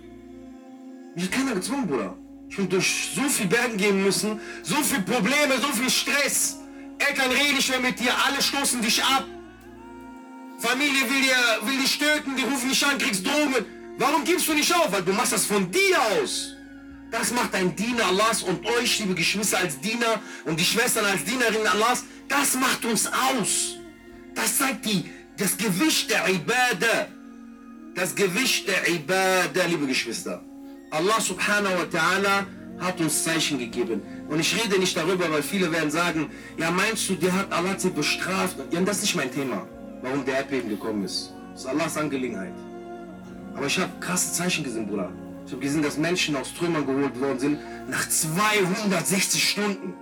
Mich 1.14 1.24
hat 1.24 1.32
keiner 1.32 1.54
gezwungen, 1.54 1.86
Bruder. 1.86 2.16
Ich 2.48 2.56
bin 2.56 2.68
durch 2.68 3.10
so 3.14 3.22
viel 3.22 3.46
Bergen 3.46 3.76
gehen 3.76 4.02
müssen, 4.04 4.38
so 4.62 4.76
viel 4.76 5.02
Probleme, 5.02 5.58
so 5.60 5.68
viel 5.68 5.90
Stress. 5.90 6.58
Eltern 6.98 7.30
reden 7.32 7.56
nicht 7.56 7.68
mehr 7.70 7.80
mit 7.80 7.98
dir, 7.98 8.12
alle 8.26 8.40
stoßen 8.40 8.80
dich 8.80 9.02
ab. 9.02 9.24
Familie 10.58 11.02
will, 11.10 11.22
dir, 11.22 11.66
will 11.66 11.78
dich 11.80 11.98
töten, 11.98 12.36
die 12.36 12.42
rufen 12.42 12.68
dich 12.68 12.86
an, 12.86 12.98
kriegst 12.98 13.26
Drogen. 13.26 13.64
Warum 13.98 14.24
gibst 14.24 14.48
du 14.48 14.54
nicht 14.54 14.72
auf? 14.74 14.92
Weil 14.92 15.02
du 15.02 15.12
machst 15.12 15.32
das 15.32 15.46
von 15.46 15.70
dir 15.70 15.98
aus. 16.20 16.54
Das 17.16 17.32
macht 17.32 17.54
ein 17.54 17.76
Diener 17.76 18.06
Allahs 18.06 18.42
und 18.42 18.66
euch, 18.66 18.98
liebe 18.98 19.14
Geschwister, 19.14 19.58
als 19.58 19.78
Diener 19.78 20.20
und 20.46 20.58
die 20.58 20.64
Schwestern 20.64 21.04
als 21.04 21.22
Dienerinnen 21.22 21.68
Allahs, 21.68 22.02
das 22.28 22.56
macht 22.56 22.84
uns 22.84 23.06
aus. 23.06 23.76
Das 24.34 24.58
zeigt 24.58 24.84
die, 24.84 25.04
das 25.36 25.56
Gewicht 25.56 26.10
der 26.10 26.28
Ibadah. 26.28 27.06
Das 27.94 28.12
Gewicht 28.16 28.66
der 28.66 28.88
Ibadah, 28.88 29.66
liebe 29.68 29.86
Geschwister. 29.86 30.42
Allah 30.90 31.20
subhanahu 31.20 31.74
wa 31.78 31.86
ta'ala 31.98 32.46
hat 32.80 33.00
uns 33.00 33.22
Zeichen 33.22 33.60
gegeben. 33.60 34.02
Und 34.28 34.40
ich 34.40 34.52
rede 34.60 34.80
nicht 34.80 34.96
darüber, 34.96 35.30
weil 35.30 35.44
viele 35.44 35.70
werden 35.70 35.92
sagen, 35.92 36.30
ja 36.58 36.72
meinst 36.72 37.08
du, 37.08 37.14
der 37.14 37.32
hat 37.32 37.52
Allah 37.52 37.78
sie 37.78 37.90
bestraft? 37.90 38.56
Ja, 38.72 38.80
das 38.80 38.96
ist 38.96 39.02
nicht 39.04 39.14
mein 39.14 39.32
Thema, 39.32 39.68
warum 40.02 40.24
der 40.24 40.38
Erdbeben 40.38 40.68
gekommen 40.68 41.04
ist. 41.04 41.32
Das 41.52 41.60
ist 41.60 41.66
Allahs 41.68 41.96
Angelegenheit. 41.96 42.54
Aber 43.54 43.66
ich 43.66 43.78
habe 43.78 43.92
krasse 44.00 44.32
Zeichen 44.32 44.64
gesehen, 44.64 44.88
Bruder. 44.88 45.12
Ich 45.46 45.52
habe 45.52 45.60
gesehen, 45.60 45.82
dass 45.82 45.98
Menschen 45.98 46.36
aus 46.36 46.54
Trümmern 46.54 46.86
geholt 46.86 47.20
worden 47.20 47.38
sind 47.38 47.58
nach 47.88 48.08
260 48.08 49.50
Stunden. 49.50 49.94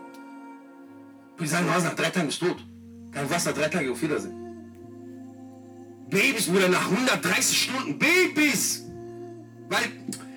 Die 1.40 1.46
sagen, 1.46 1.66
was, 1.68 1.82
nach 1.82 1.94
drei 1.94 2.10
Tagen 2.10 2.26
bist 2.26 2.40
du 2.42 2.46
tot. 2.46 2.64
Kein 3.10 3.28
Wasser, 3.28 3.52
drei 3.52 3.68
Tage 3.68 3.90
auf 3.90 4.00
Wiedersehen. 4.00 4.34
Babys, 6.08 6.46
Bruder, 6.46 6.68
nach 6.68 6.90
130 6.90 7.62
Stunden. 7.62 7.98
Babys! 7.98 8.84
Weil 9.68 9.82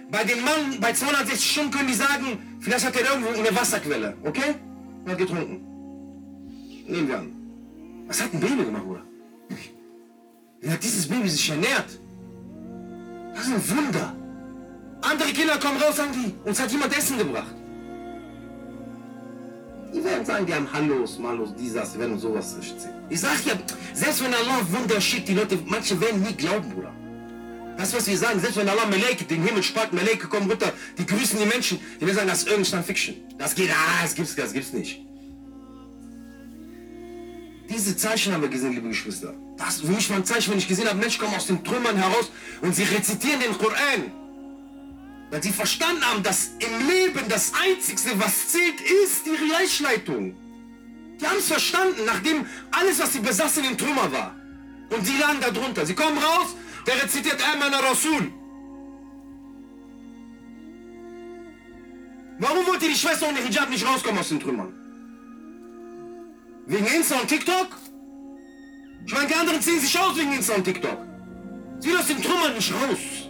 bei 0.09 0.23
dem 0.23 0.43
Mann, 0.43 0.79
bei 0.79 0.93
260 0.93 1.51
Stunden 1.51 1.71
können 1.71 1.87
die 1.87 1.93
sagen, 1.93 2.57
vielleicht 2.59 2.85
hat 2.85 2.95
er 2.95 3.11
irgendwo 3.11 3.29
eine 3.39 3.55
Wasserquelle, 3.55 4.15
okay? 4.23 4.55
Und 5.03 5.11
hat 5.11 5.17
getrunken. 5.17 5.61
Nehmen 6.87 7.07
wir 7.07 7.19
an. 7.19 7.31
Was 8.07 8.23
hat 8.23 8.33
ein 8.33 8.39
Baby 8.39 8.63
gemacht, 8.65 8.83
Bruder? 8.83 9.03
Wie 10.61 10.69
hat 10.69 10.83
dieses 10.83 11.07
Baby 11.07 11.29
sich 11.29 11.49
ernährt? 11.49 11.99
Das 13.35 13.47
ist 13.47 13.53
ein 13.53 13.77
Wunder. 13.77 14.15
Andere 15.01 15.29
Kinder 15.29 15.58
kommen 15.58 15.77
raus, 15.81 15.97
sagen 15.97 16.12
die, 16.13 16.49
uns 16.49 16.60
hat 16.60 16.71
jemand 16.71 16.97
Essen 16.97 17.17
gebracht. 17.17 17.53
Die 19.93 20.03
werden 20.03 20.25
sagen, 20.25 20.45
die 20.45 20.53
haben 20.53 20.71
Hallos, 20.71 21.17
Malos, 21.19 21.53
die 21.58 21.73
werden 21.73 22.19
sowas 22.19 22.55
erzählen. 22.55 22.95
Ich 23.10 23.21
sag 23.21 23.45
ja, 23.45 23.53
selbst 23.93 24.23
wenn 24.23 24.34
Allah 24.34 24.60
Wunder 24.69 24.99
schickt, 24.99 25.29
die 25.29 25.36
Leute, 25.36 25.58
manche 25.65 25.99
werden 26.01 26.21
nie 26.21 26.34
glauben, 26.34 26.69
Bruder. 26.69 26.91
Das, 27.77 27.93
was 27.93 28.08
wir 28.08 28.17
sagen, 28.17 28.39
selbst 28.39 28.58
wenn 28.58 28.67
Allah 28.67 28.86
Meleke 28.88 29.25
den 29.25 29.43
Himmel 29.43 29.63
spart, 29.63 29.93
Meleke 29.93 30.27
kommen 30.27 30.49
runter, 30.49 30.71
die 30.97 31.05
grüßen 31.05 31.38
die 31.39 31.45
Menschen, 31.45 31.79
die 31.99 32.05
werden 32.05 32.15
sagen, 32.15 32.27
das 32.27 32.39
ist 32.39 32.47
irgendein 32.49 32.84
Fiction. 32.84 33.15
Das 33.38 33.53
geht, 33.55 33.69
ah, 33.69 34.01
das 34.01 34.15
gibt's, 34.15 34.36
das 34.36 34.53
gibt's 34.53 34.73
nicht. 34.73 35.01
Diese 37.69 37.97
Zeichen 37.97 38.34
haben 38.34 38.41
wir 38.41 38.49
gesehen, 38.49 38.73
liebe 38.73 38.88
Geschwister. 38.89 39.34
Das 39.58 39.81
für 39.81 39.88
mich 39.88 40.10
war 40.10 40.17
ein 40.17 40.25
Zeichen, 40.25 40.51
wenn 40.51 40.60
ich 40.60 40.67
gesehen 40.67 40.88
habe, 40.88 40.97
Menschen 40.97 41.19
kommen 41.19 41.36
aus 41.36 41.47
den 41.47 41.63
Trümmern 41.63 41.97
heraus 41.97 42.31
und 42.62 42.75
sie 42.75 42.84
rezitieren 42.84 43.39
den 43.39 43.58
Koran. 43.58 44.12
Weil 45.31 45.41
sie 45.41 45.51
verstanden 45.51 46.05
haben, 46.05 46.23
dass 46.23 46.51
im 46.59 46.88
Leben 46.88 47.27
das 47.27 47.51
Einzige, 47.53 48.19
was 48.19 48.49
zählt, 48.49 48.79
ist 48.81 49.25
die 49.25 49.53
Reichleitung. 49.53 50.35
Die 51.19 51.25
haben 51.25 51.38
es 51.38 51.47
verstanden, 51.47 52.05
nachdem 52.05 52.45
alles, 52.71 52.99
was 52.99 53.13
sie 53.13 53.19
besaßen, 53.19 53.63
in 53.63 53.77
Trümmer 53.77 54.11
war. 54.11 54.35
Und 54.89 55.05
sie 55.05 55.17
lagen 55.17 55.39
da 55.41 55.49
drunter. 55.49 55.85
Sie 55.85 55.95
kommen 55.95 56.17
raus, 56.17 56.55
der 56.85 57.01
rezitiert 57.01 57.38
Amana 57.53 57.79
Rasul. 57.79 58.31
Warum 62.38 62.67
wollte 62.67 62.88
die 62.88 62.95
Schwester 62.95 63.29
ohne 63.29 63.39
Hijab 63.39 63.69
nicht 63.69 63.88
rauskommen 63.88 64.19
aus 64.19 64.29
den 64.29 64.39
Trümmern? 64.39 64.73
Wegen 66.67 66.85
Insta 66.85 67.15
und 67.19 67.27
TikTok? 67.27 67.67
Ich 69.05 69.13
meine, 69.13 69.27
die 69.27 69.35
anderen 69.35 69.61
ziehen 69.61 69.79
sich 69.79 69.97
aus 69.97 70.17
wegen 70.17 70.33
Insta 70.33 70.55
und 70.55 70.63
TikTok. 70.63 70.97
Sie 71.79 71.95
aus 71.95 72.07
den 72.07 72.21
Trümmern 72.21 72.53
nicht 72.53 72.73
raus. 72.73 73.24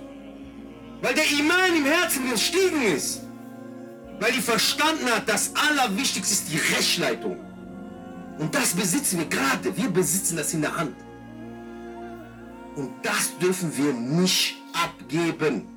Weil 1.01 1.13
der 1.13 1.29
Iman 1.39 1.75
im 1.77 1.86
Herzen 1.86 2.29
gestiegen 2.29 2.81
ist. 2.95 3.21
Weil 4.19 4.31
die 4.31 4.41
verstanden 4.41 5.05
hat, 5.08 5.27
das 5.27 5.51
Allerwichtigste 5.55 6.34
ist 6.34 6.51
die 6.51 6.58
Rechtsleitung. 6.58 7.38
Und 8.39 8.53
das 8.53 8.73
besitzen 8.73 9.19
wir 9.19 9.25
gerade. 9.25 9.75
Wir 9.75 9.89
besitzen 9.89 10.38
das 10.38 10.53
in 10.53 10.62
der 10.62 10.75
Hand. 10.75 10.95
Und 12.75 12.91
das 13.03 13.38
dürfen 13.38 13.75
wir 13.77 13.93
nicht 13.93 14.55
abgeben. 14.73 15.67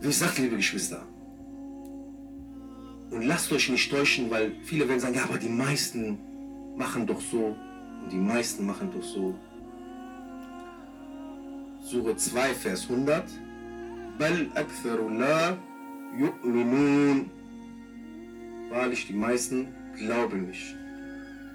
Wie 0.00 0.06
gesagt, 0.06 0.38
liebe 0.38 0.56
Geschwister, 0.56 1.02
und 3.10 3.22
lasst 3.22 3.50
euch 3.52 3.68
nicht 3.68 3.90
täuschen, 3.90 4.30
weil 4.30 4.52
viele 4.62 4.86
werden 4.86 5.00
sagen, 5.00 5.14
ja, 5.14 5.24
aber 5.24 5.38
die 5.38 5.48
meisten 5.48 6.18
machen 6.76 7.06
doch 7.06 7.20
so 7.20 7.56
und 8.02 8.12
die 8.12 8.18
meisten 8.18 8.66
machen 8.66 8.90
doch 8.92 9.02
so. 9.02 9.34
Sure 11.82 12.14
2, 12.14 12.54
Vers 12.54 12.82
100. 12.90 13.24
Bal 14.19 14.47
aktharu 14.55 15.09
la 15.09 15.57
yu'minun. 16.17 17.29
Wahrlich, 18.69 19.07
die 19.07 19.13
meisten 19.13 19.67
glauben 19.97 20.47
nicht. 20.47 20.75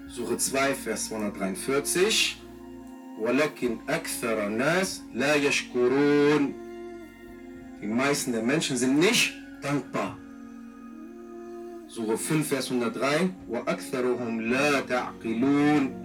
Suche 0.07 0.37
2, 0.37 0.73
Vers 0.73 1.05
243. 1.05 2.37
ولكن 3.19 3.77
أكثر 3.89 4.47
الناس 4.47 5.01
لا 5.13 5.35
يشكرون. 5.35 6.53
Die 7.81 7.87
meisten 7.87 8.31
der 8.31 8.43
Menschen 8.43 8.77
sind 8.77 8.99
nicht 8.99 9.33
dankbar. 9.61 10.17
Sure 11.87 12.17
5, 12.17 12.47
Vers 12.47 12.71
103. 12.71 13.31
وأكثرهم 13.49 14.41
لا 14.41 14.79
تعقلون. 14.81 15.95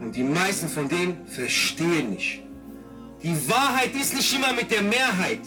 Und 0.00 0.16
die 0.16 0.24
meisten 0.24 0.68
von 0.68 0.88
denen 0.88 1.26
verstehen 1.26 2.10
nicht. 2.10 2.42
Die 3.22 3.48
Wahrheit 3.48 3.94
ist 3.94 4.14
nicht 4.14 4.34
immer 4.34 4.52
mit 4.52 4.70
der 4.70 4.82
Mehrheit. 4.82 5.40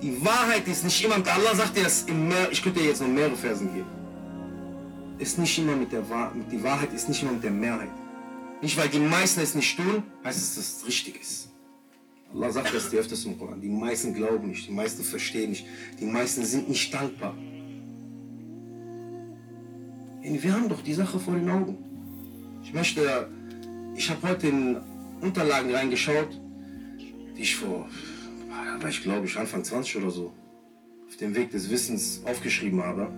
Die 0.00 0.24
Wahrheit 0.24 0.68
ist 0.68 0.84
nicht 0.84 1.04
immer 1.04 1.18
mit 1.18 1.26
Allah 1.26 1.54
sagt 1.56 1.76
dir 1.76 1.82
das 1.82 2.02
im 2.02 2.28
Meer, 2.28 2.48
ich 2.52 2.62
könnte 2.62 2.80
jetzt 2.80 3.00
noch 3.00 3.08
mehrere 3.08 3.34
Versen 3.34 3.74
geben. 3.74 3.88
Ist 5.18 5.38
nicht 5.38 5.58
immer 5.58 5.74
mit 5.74 5.90
der 5.90 6.08
Wahrheit, 6.08 6.34
die 6.52 6.62
Wahrheit 6.62 6.92
ist 6.92 7.08
nicht 7.08 7.20
immer 7.22 7.32
mit 7.32 7.42
der 7.42 7.50
Mehrheit. 7.50 7.90
Nicht 8.62 8.76
weil 8.76 8.88
die 8.88 9.00
meisten 9.00 9.40
es 9.40 9.56
nicht 9.56 9.76
tun, 9.76 10.04
heißt 10.24 10.38
es, 10.38 10.54
dass 10.54 10.76
es 10.76 10.86
richtig 10.86 11.20
ist. 11.20 11.50
Allah 12.32 12.52
sagt 12.52 12.72
das 12.74 12.90
dir 12.90 13.00
öfters 13.00 13.24
im 13.24 13.36
Koran. 13.38 13.60
Die 13.60 13.68
meisten 13.68 14.14
glauben 14.14 14.48
nicht, 14.48 14.68
die 14.68 14.72
meisten 14.72 15.02
verstehen 15.02 15.50
nicht, 15.50 15.66
die 15.98 16.04
meisten 16.06 16.44
sind 16.44 16.68
nicht 16.68 16.94
dankbar. 16.94 17.34
Wir 20.22 20.52
haben 20.52 20.68
doch 20.68 20.82
die 20.82 20.94
Sache 20.94 21.18
vor 21.18 21.34
den 21.34 21.48
Augen. 21.48 21.78
Ich 22.62 22.72
möchte, 22.72 23.28
ich 23.96 24.10
habe 24.10 24.28
heute 24.28 24.48
in 24.48 24.76
Unterlagen 25.20 25.74
reingeschaut, 25.74 26.38
die 27.36 27.42
ich 27.42 27.56
vor, 27.56 27.88
ich 28.88 29.02
glaube 29.02 29.26
ich, 29.26 29.36
Anfang 29.38 29.64
20 29.64 29.96
oder 29.96 30.10
so, 30.10 30.32
auf 31.08 31.16
dem 31.16 31.34
Weg 31.34 31.50
des 31.50 31.70
Wissens 31.70 32.22
aufgeschrieben 32.24 32.82
habe. 32.82 33.08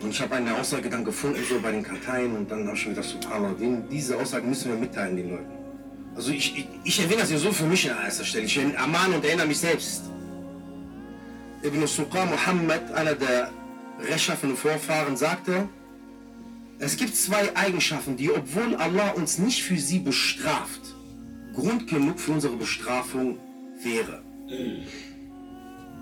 Und 0.00 0.10
ich 0.10 0.20
habe 0.20 0.34
eine 0.34 0.54
Aussage 0.56 0.90
dann 0.90 1.04
gefunden, 1.04 1.40
so 1.48 1.60
bei 1.60 1.72
den 1.72 1.82
Karteien, 1.82 2.36
und 2.36 2.50
dann 2.50 2.66
habe 2.66 2.76
ich 2.76 2.86
mir 2.86 2.94
gedacht, 2.94 3.08
subhanallah, 3.08 3.54
diese 3.90 4.16
Aussage 4.16 4.46
müssen 4.46 4.70
wir 4.70 4.78
mitteilen 4.78 5.16
den 5.16 5.30
Leuten. 5.30 5.52
Also 6.14 6.30
ich, 6.30 6.56
ich, 6.58 6.68
ich 6.84 7.00
erwähne 7.00 7.22
das 7.22 7.30
ja 7.30 7.38
so 7.38 7.50
für 7.50 7.64
mich 7.64 7.90
an 7.90 8.04
erster 8.04 8.24
Stelle. 8.24 8.44
Ich 8.44 8.56
ermahne 8.56 9.16
und 9.16 9.24
erinnere 9.24 9.46
mich 9.46 9.58
selbst. 9.58 10.02
Ibn 11.62 11.86
Suqa 11.86 12.26
Muhammad, 12.26 12.92
einer 12.92 13.14
der 13.14 13.50
rechtschaffenen 14.00 14.56
Vorfahren, 14.56 15.16
sagte, 15.16 15.68
es 16.78 16.96
gibt 16.96 17.16
zwei 17.16 17.56
Eigenschaften, 17.56 18.16
die, 18.16 18.30
obwohl 18.30 18.74
Allah 18.76 19.10
uns 19.12 19.38
nicht 19.38 19.62
für 19.62 19.78
sie 19.78 20.00
bestraft, 20.00 20.83
Grund 21.54 21.86
genug 21.86 22.18
für 22.18 22.32
unsere 22.32 22.56
Bestrafung 22.56 23.38
wäre. 23.82 24.22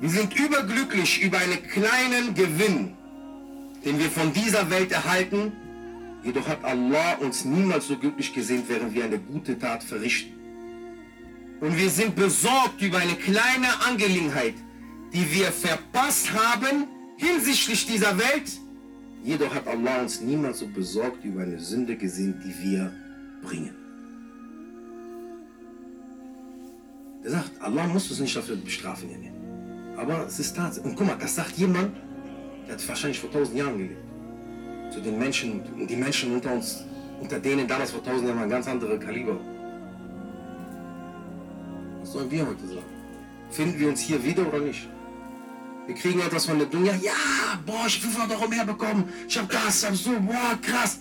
Wir 0.00 0.10
sind 0.10 0.38
überglücklich 0.38 1.22
über 1.22 1.38
einen 1.38 1.62
kleinen 1.62 2.34
Gewinn, 2.34 2.94
den 3.84 3.98
wir 3.98 4.10
von 4.10 4.32
dieser 4.32 4.68
Welt 4.70 4.92
erhalten, 4.92 5.52
jedoch 6.24 6.48
hat 6.48 6.64
Allah 6.64 7.14
uns 7.20 7.44
niemals 7.44 7.86
so 7.86 7.96
glücklich 7.96 8.32
gesehen, 8.32 8.64
während 8.66 8.94
wir 8.94 9.04
eine 9.04 9.18
gute 9.18 9.58
Tat 9.58 9.82
verrichten. 9.82 10.32
Und 11.60 11.76
wir 11.76 11.90
sind 11.90 12.16
besorgt 12.16 12.82
über 12.82 12.98
eine 12.98 13.14
kleine 13.14 13.68
Angelegenheit, 13.86 14.54
die 15.12 15.30
wir 15.32 15.52
verpasst 15.52 16.32
haben 16.32 16.88
hinsichtlich 17.16 17.86
dieser 17.86 18.18
Welt, 18.18 18.50
jedoch 19.22 19.54
hat 19.54 19.68
Allah 19.68 20.00
uns 20.00 20.20
niemals 20.20 20.58
so 20.58 20.66
besorgt 20.66 21.24
über 21.24 21.42
eine 21.42 21.60
Sünde 21.60 21.96
gesehen, 21.96 22.34
die 22.44 22.70
wir 22.70 22.92
bringen. 23.42 23.82
Er 27.24 27.30
sagt, 27.30 27.50
Allah 27.61 27.87
muss 27.87 28.11
uns 28.11 28.20
nicht 28.20 28.37
dafür 28.37 28.56
bestrafen. 28.56 29.08
Aber 29.96 30.26
es 30.26 30.38
ist 30.38 30.56
Tatsache. 30.56 30.87
Und 30.87 30.96
guck 30.96 31.06
mal, 31.06 31.16
das 31.16 31.35
sagt 31.35 31.56
jemand, 31.56 31.96
der 32.66 32.74
hat 32.74 32.88
wahrscheinlich 32.88 33.20
vor 33.20 33.30
tausend 33.30 33.56
Jahren 33.56 33.78
gelebt. 33.78 34.02
Zu 34.92 35.00
den 35.00 35.18
Menschen, 35.18 35.62
und 35.78 35.88
die 35.88 35.96
Menschen 35.96 36.35
unter 36.35 36.52
uns, 36.52 36.85
unter 37.20 37.38
denen 37.38 37.66
damals 37.68 37.92
vor 37.92 38.02
tausend 38.02 38.26
Jahren 38.26 38.40
waren 38.40 38.50
ganz 38.50 38.66
andere 38.66 38.98
Kaliber. 38.98 39.38
Was 42.00 42.12
sollen 42.12 42.30
wir 42.30 42.46
heute 42.46 42.66
sagen? 42.66 42.92
finden 43.52 43.78
wir 43.78 43.88
uns 43.88 44.00
hier 44.00 44.22
wieder 44.24 44.46
oder 44.46 44.61
nicht. 44.61 44.88
Wir 45.87 45.94
kriegen 45.94 46.20
etwas 46.20 46.46
von 46.46 46.58
der 46.58 46.68
Dunya. 46.68 46.94
Ja, 47.02 47.12
boah, 47.66 47.87
ich 47.87 47.96
habe 47.96 48.12
500 48.12 48.38
Euro 48.38 48.48
mehr 48.48 48.64
bekommen. 48.64 49.08
Ich 49.28 49.37
habe 49.38 49.48
das, 49.52 49.80
ich 49.80 49.87
habe 49.87 49.96
so, 49.96 50.11
boah, 50.20 50.58
krass. 50.62 51.00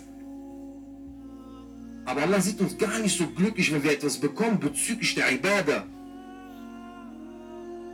Aber 2.06 2.24
Allah 2.24 2.42
sieht 2.42 2.60
uns 2.60 2.78
gar 2.78 3.00
nicht 3.00 3.18
so 3.18 3.28
glücklich, 3.28 3.72
wenn 3.72 3.84
wir 3.84 3.92
etwas 3.92 4.18
bekommen 4.18 4.60
bezüglich 4.60 5.16
der 5.16 5.32
Ibadah. 5.32 5.86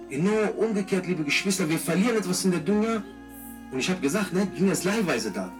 Genau 0.09 0.51
umgekehrt, 0.55 1.05
liebe 1.05 1.23
Geschwister, 1.23 1.67
wir 1.69 1.77
verlieren 1.77 2.17
etwas 2.17 2.45
in 2.45 2.51
der 2.51 2.61
Dunya. 2.61 3.03
Und 3.71 3.79
ich 3.79 3.89
habe 3.89 3.99
gesagt, 3.99 4.31
ne, 4.33 4.47
Dunya 4.57 4.71
ist 4.71 4.85
leihweise 4.85 5.31
da. 5.31 5.51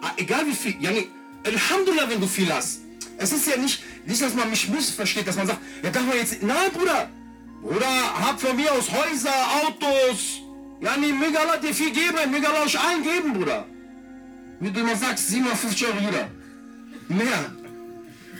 Ah, 0.00 0.10
egal 0.16 0.44
wie 0.46 0.52
viel, 0.52 0.74
yani, 0.80 1.08
Alhamdulillah, 1.46 2.10
wenn 2.10 2.20
du 2.20 2.26
viel 2.26 2.52
hast. 2.52 2.80
Es 3.18 3.32
ist 3.32 3.46
ja 3.46 3.56
nicht, 3.56 3.80
nicht, 4.04 4.20
dass 4.20 4.34
man 4.34 4.50
mich 4.50 4.68
missversteht, 4.68 5.28
dass 5.28 5.36
man 5.36 5.46
sagt, 5.46 5.60
ja, 5.82 5.90
darf 5.90 6.04
man 6.04 6.16
jetzt, 6.16 6.42
nein, 6.42 6.72
Bruder. 6.72 7.08
Bruder, 7.62 7.86
hab 8.26 8.40
von 8.40 8.56
mir 8.56 8.72
aus 8.72 8.90
Häuser, 8.90 9.34
Autos. 9.62 10.40
Ja, 10.80 10.96
nee, 10.96 11.12
Allah 11.36 11.58
dir 11.58 11.72
viel 11.72 11.92
geben, 11.92 12.30
möge 12.32 12.48
euch 12.64 12.78
allen 12.80 13.04
geben, 13.04 13.32
Bruder. 13.34 13.66
Wie 14.58 14.70
du 14.70 14.80
immer 14.80 14.96
sagst, 14.96 15.28
57 15.28 15.86
Euro 15.86 15.98
jeder. 15.98 16.28
Mehr. 17.08 17.52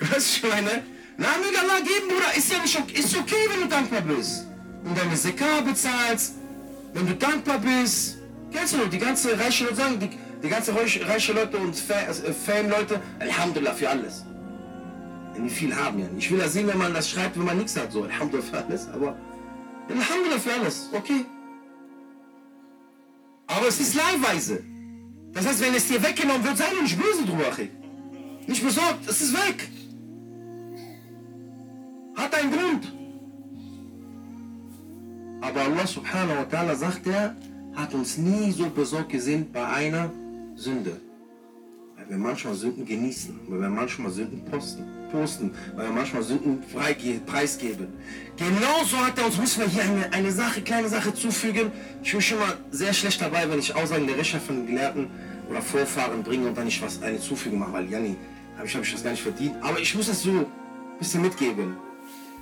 Was 0.00 0.36
ich 0.36 0.42
meine? 0.42 0.82
Na, 1.16 1.28
möge 1.38 1.84
geben, 1.84 2.08
Bruder. 2.08 2.36
Ist 2.36 2.50
ja 2.50 2.58
nicht 2.60 2.76
okay, 2.76 2.98
ist 2.98 3.16
okay, 3.16 3.48
wenn 3.48 3.60
du 3.60 3.68
dankbar 3.68 4.00
bist. 4.00 4.46
Und 4.84 4.98
deine 4.98 5.16
Sekar 5.16 5.62
bezahlst, 5.62 6.34
wenn 6.92 7.06
du 7.06 7.14
dankbar 7.14 7.58
bist. 7.58 8.18
Kennst 8.52 8.74
du 8.74 8.86
die 8.86 8.98
ganze 8.98 9.38
reiche 9.38 9.64
Leute 9.64 9.76
sagen, 9.76 9.98
die, 9.98 10.10
die 10.42 10.48
ganze 10.48 10.74
reiche 10.74 11.32
Leute 11.32 11.56
und 11.56 11.74
äh, 11.88 12.32
Fame-Leute, 12.32 13.00
Alhamdulillah 13.18 13.74
für 13.74 13.88
alles. 13.88 14.24
Wenn 15.32 15.44
die 15.44 15.50
viel 15.50 15.74
haben, 15.74 15.98
ja. 15.98 16.06
Ich 16.18 16.30
will 16.30 16.38
ja 16.38 16.48
sehen, 16.48 16.66
wenn 16.66 16.78
man 16.78 16.92
das 16.92 17.08
schreibt, 17.08 17.38
wenn 17.38 17.46
man 17.46 17.56
nichts 17.56 17.76
hat, 17.76 17.90
so 17.90 18.02
Alhamdulillah 18.02 18.50
für 18.50 18.64
alles, 18.64 18.88
aber 18.88 19.16
Alhamdulillah 19.88 20.38
für 20.38 20.52
alles, 20.52 20.90
okay. 20.92 21.24
Aber 23.46 23.68
es 23.68 23.80
ist 23.80 23.94
leihweise. 23.94 24.62
Das 25.32 25.46
heißt, 25.46 25.60
wenn 25.62 25.74
es 25.74 25.88
dir 25.88 26.02
weggenommen 26.02 26.44
wird, 26.44 26.58
sei 26.58 26.66
nicht 26.82 27.00
böse 27.00 27.24
drüber. 27.24 27.50
Nicht 28.46 28.64
besorgt, 28.64 29.08
es 29.08 29.22
ist 29.22 29.32
weg. 29.32 29.68
Hat 32.16 32.34
einen 32.34 32.52
Grund. 32.52 32.92
Aber 35.42 35.60
Allah 35.60 35.86
subhanahu 35.86 36.36
wa 36.38 36.44
ta'ala 36.44 36.76
sagt 36.76 37.06
er, 37.08 37.34
hat 37.74 37.92
uns 37.94 38.16
nie 38.16 38.52
so 38.52 38.70
besorgt 38.70 39.10
gesehen 39.10 39.50
bei 39.52 39.66
einer 39.66 40.10
Sünde. 40.54 41.00
Weil 41.96 42.10
wir 42.10 42.16
manchmal 42.16 42.54
Sünden 42.54 42.86
genießen, 42.86 43.40
weil 43.48 43.60
wir 43.60 43.68
manchmal 43.68 44.12
Sünden 44.12 44.44
posten, 44.44 44.84
posten 45.10 45.50
weil 45.74 45.86
wir 45.86 45.92
manchmal 45.92 46.22
Sünden 46.22 46.62
preisgeben. 47.26 47.88
Genauso 48.36 48.98
hat 48.98 49.18
er 49.18 49.26
uns, 49.26 49.36
müssen 49.36 49.62
wir 49.62 49.68
hier 49.68 49.82
eine, 49.82 50.12
eine 50.12 50.30
Sache, 50.30 50.60
kleine 50.62 50.88
Sache 50.88 51.12
zufügen. 51.12 51.72
Ich 52.04 52.12
bin 52.12 52.20
schon 52.20 52.38
mal 52.38 52.56
sehr 52.70 52.92
schlecht 52.92 53.20
dabei, 53.20 53.50
wenn 53.50 53.58
ich 53.58 53.74
Aussagen 53.74 54.06
der 54.06 54.16
Recher 54.16 54.38
von 54.38 54.64
Gelehrten 54.64 55.08
oder 55.50 55.60
Vorfahren 55.60 56.22
bringe 56.22 56.48
und 56.48 56.56
dann 56.56 56.66
nicht 56.66 56.80
was, 56.82 57.02
eine 57.02 57.18
Zufügung 57.18 57.58
mache, 57.58 57.72
weil 57.72 57.90
Janni, 57.90 58.16
habe 58.56 58.66
ich, 58.68 58.76
hab 58.76 58.82
ich 58.84 58.92
das 58.92 59.02
gar 59.02 59.10
nicht 59.10 59.22
verdient. 59.22 59.56
Aber 59.60 59.80
ich 59.80 59.92
muss 59.96 60.06
es 60.06 60.22
so 60.22 60.30
ein 60.30 60.46
bisschen 61.00 61.22
mitgeben. 61.22 61.76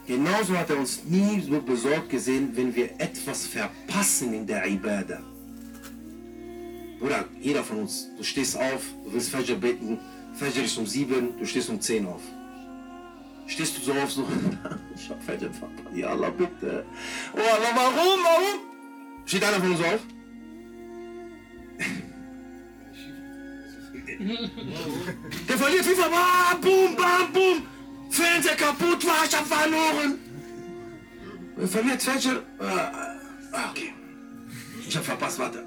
Genauso 0.06 0.56
hat 0.56 0.70
er 0.70 0.78
uns 0.78 1.04
nie 1.04 1.40
so 1.40 1.60
besorgt 1.60 2.10
gesehen, 2.10 2.50
wenn 2.54 2.74
wir 2.74 2.90
etwas 2.98 3.46
verpassen 3.46 4.34
in 4.34 4.46
der 4.46 4.66
Ibadah. 4.66 5.22
Oder 7.00 7.24
jeder 7.40 7.62
von 7.64 7.80
uns, 7.80 8.08
du 8.16 8.22
stehst 8.22 8.56
auf, 8.56 8.82
du 9.04 9.12
willst 9.12 9.30
Fajr 9.30 9.56
beten, 9.56 9.98
Fajr 10.34 10.64
ist 10.64 10.76
um 10.76 10.86
sieben, 10.86 11.38
du 11.38 11.46
stehst 11.46 11.70
um 11.70 11.80
zehn 11.80 12.06
auf. 12.06 12.22
Stehst 13.46 13.76
du 13.78 13.82
so 13.82 13.92
auf, 13.92 14.10
so, 14.12 14.26
ich 14.94 15.08
hab 15.08 15.22
Fajr 15.22 15.50
verpasst, 15.52 15.96
ja 15.96 16.08
Allah 16.08 16.30
bitte. 16.30 16.84
Oh 17.34 17.38
Allah, 17.38 17.72
warum, 17.74 18.20
warum? 18.22 18.60
Steht 19.24 19.44
einer 19.44 19.60
von 19.60 19.70
uns 19.72 19.80
auf? 19.80 20.00
Der 25.48 25.56
verliert 25.56 25.84
FIFA, 25.84 26.08
bam, 26.08 26.60
boom, 26.60 26.96
bam, 26.96 27.32
boom. 27.32 27.62
Fernseher 28.10 28.56
kaputt 28.56 29.06
war, 29.06 29.24
ich 29.24 29.36
hab 29.36 29.46
verloren. 29.46 30.18
Er 31.56 31.68
verliert 31.68 32.02
Fetcher. 32.02 32.42
Ah, 32.58 33.70
okay. 33.70 33.92
Ich 34.86 34.96
hab 34.96 35.04
verpasst, 35.04 35.38
warte. 35.38 35.64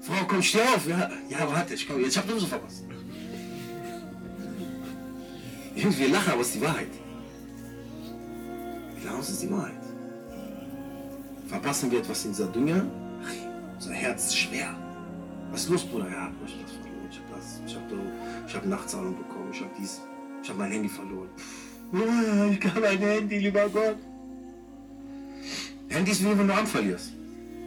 Frau, 0.00 0.24
komm, 0.26 0.42
steh 0.42 0.60
auf. 0.62 0.86
Ja, 0.86 1.10
ja 1.28 1.50
warte, 1.50 1.74
ich 1.74 1.86
komm. 1.88 2.04
Ich 2.04 2.16
hab 2.16 2.26
nur 2.28 2.38
so 2.38 2.46
verpasst. 2.46 2.84
Jungs, 5.74 5.98
wir 5.98 6.08
lachen, 6.08 6.32
aber 6.32 6.40
es 6.40 6.48
ist 6.48 6.56
die 6.56 6.60
Wahrheit. 6.60 6.90
Wir 9.00 9.18
es 9.18 9.30
ist 9.30 9.42
die 9.42 9.50
Wahrheit. 9.50 9.82
Verpassen 11.46 11.90
wir 11.90 12.00
etwas 12.00 12.24
in 12.24 12.32
dieser 12.32 12.46
Dünger? 12.48 12.84
Unser 13.76 13.92
Herz 13.92 14.26
ist 14.26 14.38
schwer. 14.38 14.74
Was 15.50 15.62
ist 15.62 15.70
los, 15.70 15.84
Bruder? 15.84 16.06
Ja, 16.10 16.30
ich 16.46 16.54
hab 16.54 16.62
das 16.62 16.72
verloren. 16.72 17.08
Ich 17.10 17.18
hab 17.18 17.36
das. 17.36 17.60
Ich 17.66 17.74
hab, 17.74 17.82
ich 18.46 18.54
hab 18.54 18.66
Nachtzahlung 18.66 19.16
bekommen. 19.16 19.50
Ich 19.52 19.60
hab 19.60 19.74
dies. 19.76 20.00
Ich 20.42 20.48
habe 20.48 20.58
mein 20.58 20.72
Handy 20.72 20.88
verloren. 20.88 21.28
Ich 22.52 22.60
kann 22.60 22.80
mein 22.80 22.98
Handy, 22.98 23.38
lieber 23.38 23.68
Gott. 23.68 23.96
Handy 25.88 26.10
ist 26.10 26.22
wie 26.22 26.38
wenn 26.38 26.46
du 26.46 26.54
Arm 26.54 26.66
verlierst. 26.66 27.12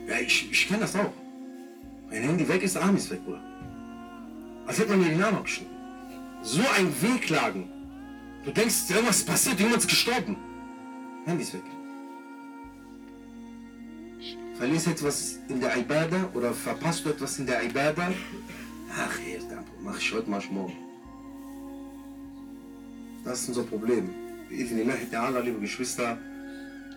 Ja, 0.07 0.19
ich, 0.19 0.51
ich 0.51 0.67
kenne 0.67 0.81
das 0.81 0.95
auch. 0.95 1.13
Mein 2.09 2.23
Handy 2.23 2.47
weg 2.47 2.61
ist, 2.63 2.75
der 2.75 2.83
Arm 2.83 2.95
ist 2.95 3.09
weg, 3.09 3.23
Bruder. 3.25 3.41
Als 4.67 4.77
hätte 4.79 4.89
man 4.89 4.99
mir 4.99 5.09
den 5.09 5.23
Arm 5.23 5.35
abgeschnitten. 5.35 5.75
So 6.43 6.61
ein 6.77 6.93
Wehklagen. 7.01 7.69
Du 8.45 8.51
denkst, 8.51 8.89
irgendwas 8.89 9.17
ist 9.17 9.27
passiert, 9.27 9.59
jemand 9.59 9.77
ist 9.77 9.87
gestorben. 9.87 10.35
Handy 11.25 11.43
ist 11.43 11.53
weg. 11.53 11.63
Verlierst 14.55 14.85
du 14.87 14.91
etwas 14.91 15.39
in 15.47 15.59
der 15.59 15.75
Ibadah 15.77 16.29
oder 16.33 16.53
verpasst 16.53 17.05
du 17.05 17.09
etwas 17.09 17.39
in 17.39 17.47
der 17.47 17.63
Ibadah? 17.63 18.11
Ach, 18.95 19.17
hier, 19.17 19.39
mach 19.81 19.97
ich 19.97 20.13
heute, 20.13 20.29
mach 20.29 20.43
ich 20.43 20.51
morgen. 20.51 20.90
Das 23.23 23.41
ist 23.41 23.49
unser 23.49 23.63
Problem. 23.63 24.09
liebe 24.49 25.59
Geschwister, 25.59 26.17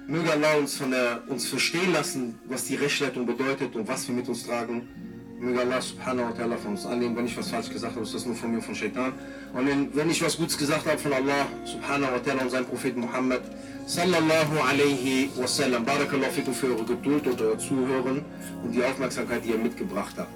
möge 0.07 0.33
Allah 0.33 0.55
uns, 0.57 0.77
von 0.77 0.91
der, 0.91 1.23
uns 1.29 1.47
verstehen 1.47 1.93
lassen, 1.93 2.39
was 2.49 2.65
die 2.65 2.77
Rechtsleitung 2.77 3.27
bedeutet 3.27 3.77
und 3.77 3.87
was 3.87 4.09
wir 4.09 4.15
mit 4.15 4.29
uns 4.29 4.47
tragen. 4.47 4.89
Möge 5.39 5.61
Allah 5.61 5.81
subhanahu 5.83 6.31
wa 6.31 6.33
ta'ala 6.33 6.57
von 6.57 6.73
uns 6.73 6.87
annehmen. 6.87 7.15
Wenn 7.17 7.27
ich 7.27 7.37
was 7.37 7.51
falsch 7.51 7.69
gesagt 7.69 7.95
habe, 7.95 8.05
ist 8.05 8.15
das 8.15 8.25
nur 8.25 8.35
von 8.35 8.53
mir 8.53 8.63
von 8.63 8.75
Shaitan. 8.75 9.13
Und 9.53 9.95
wenn 9.95 10.11
ich 10.11 10.23
was 10.23 10.37
Gutes 10.39 10.57
gesagt 10.57 10.87
habe 10.87 10.99
von 10.99 11.13
Allah 11.13 11.47
subhanahu 11.67 12.13
wa 12.13 12.19
ta'ala 12.19 12.43
und 12.43 12.51
seinem 12.51 12.67
Propheten 12.67 13.01
Muhammad 13.01 13.43
sallallahu 13.87 14.61
alaihi 14.67 15.29
wasallam. 15.37 15.85
Barakallahu 15.85 16.33
fikum 16.33 16.55
für 16.55 16.69
eure 16.69 16.85
Geduld 16.85 17.27
und 17.27 17.41
euer 17.43 17.59
Zuhören 17.59 18.25
und 18.63 18.73
die 18.73 18.83
Aufmerksamkeit, 18.83 19.45
die 19.45 19.51
ihr 19.51 19.59
mitgebracht 19.59 20.15
habt. 20.17 20.33